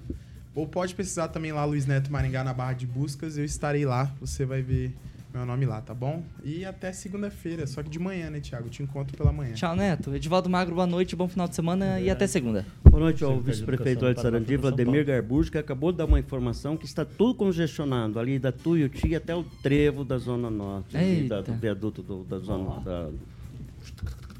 [0.54, 3.36] Ou pode pesquisar também lá Luiz Neto Maringá na barra de buscas.
[3.36, 4.12] Eu estarei lá.
[4.20, 4.94] Você vai ver
[5.32, 6.22] meu nome lá, tá bom?
[6.42, 7.66] E até segunda-feira.
[7.66, 8.68] Só que de manhã, né, Thiago?
[8.68, 9.52] Te encontro pela manhã.
[9.54, 10.12] Tchau, Neto.
[10.14, 12.66] Edivaldo Magro, boa noite, bom final de semana e até segunda.
[12.82, 14.76] Boa noite ao vice-prefeito de Sarandi, Paulo.
[14.76, 19.14] Vladimir Garbujo, que acabou de dar uma informação que está tudo congestionado, ali da Tuiuti
[19.14, 20.96] até o trevo da Zona Norte,
[21.28, 23.08] da, do viaduto do- da Zona da,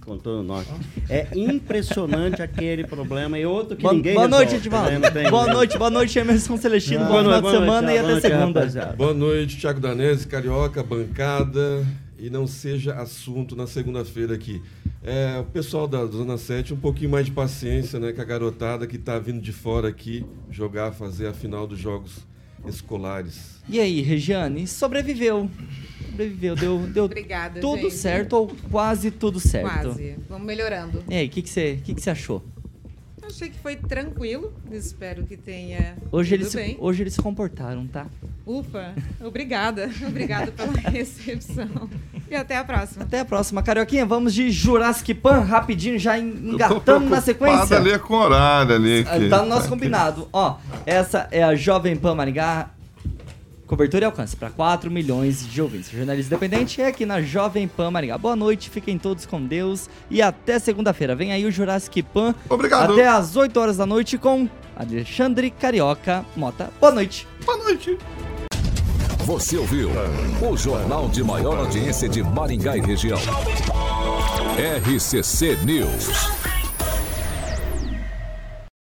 [0.05, 0.71] contorno norte.
[1.09, 3.39] É impressionante aquele problema.
[3.39, 4.91] E outro que Boa, ninguém boa noite, resolve, Edivaldo.
[4.91, 4.99] né?
[4.99, 7.01] Não tem- boa noite, boa noite, Emerson Celestino.
[7.01, 8.61] Ah, de boa noite, semana e boa até noite, segunda.
[8.61, 8.93] rapaziada.
[8.97, 11.87] Boa noite, Thiago Danese, Carioca, bancada.
[12.19, 14.61] E não seja assunto na segunda-feira aqui.
[15.03, 18.13] É, o pessoal da Zona 7, um pouquinho mais de paciência, né?
[18.13, 22.19] Com a garotada que está vindo de fora aqui jogar, fazer a final dos jogos
[22.67, 23.61] escolares.
[23.69, 25.51] E aí, Regiane, sobreviveu.
[26.11, 27.95] Sobreviveu, deu, deu Obrigada, tudo gente.
[27.95, 29.89] certo ou quase tudo certo.
[29.89, 30.17] Quase.
[30.29, 31.03] Vamos melhorando.
[31.09, 32.43] E aí, o que, que, você, que, que você achou?
[33.31, 34.53] Achei que foi tranquilo.
[34.71, 36.77] Espero que tenha Hoje eles, se, bem.
[36.81, 38.07] hoje eles se comportaram, tá?
[38.47, 39.89] Ufa, obrigada.
[40.07, 41.89] Obrigada pela recepção.
[42.31, 43.05] E até a próxima.
[43.05, 44.05] Até a próxima, Carioquinha.
[44.07, 47.77] Vamos de Jurassic Pan, rapidinho, já en- Eu tô engatamos na sequência.
[47.77, 49.05] ali com o horário ali.
[49.09, 50.29] Ah, que- Tá no nosso combinado.
[50.33, 50.57] Ó,
[50.87, 52.71] essa é a Jovem Pan Maringá.
[53.71, 55.93] Cobertura e alcance para 4 milhões de ouvintes.
[55.93, 58.19] O jornalista independente é aqui na Jovem Pan Maringá.
[58.19, 61.15] Boa noite, fiquem todos com Deus e até segunda-feira.
[61.15, 62.35] Vem aí o Jurassic Pan.
[62.49, 62.95] Obrigado.
[62.95, 66.69] Até às 8 horas da noite com Alexandre Carioca Mota.
[66.81, 67.29] Boa noite.
[67.47, 67.97] Boa noite.
[69.19, 69.89] Você ouviu
[70.43, 73.21] o jornal de maior audiência de Maringá e região.
[74.85, 76.60] RCC News.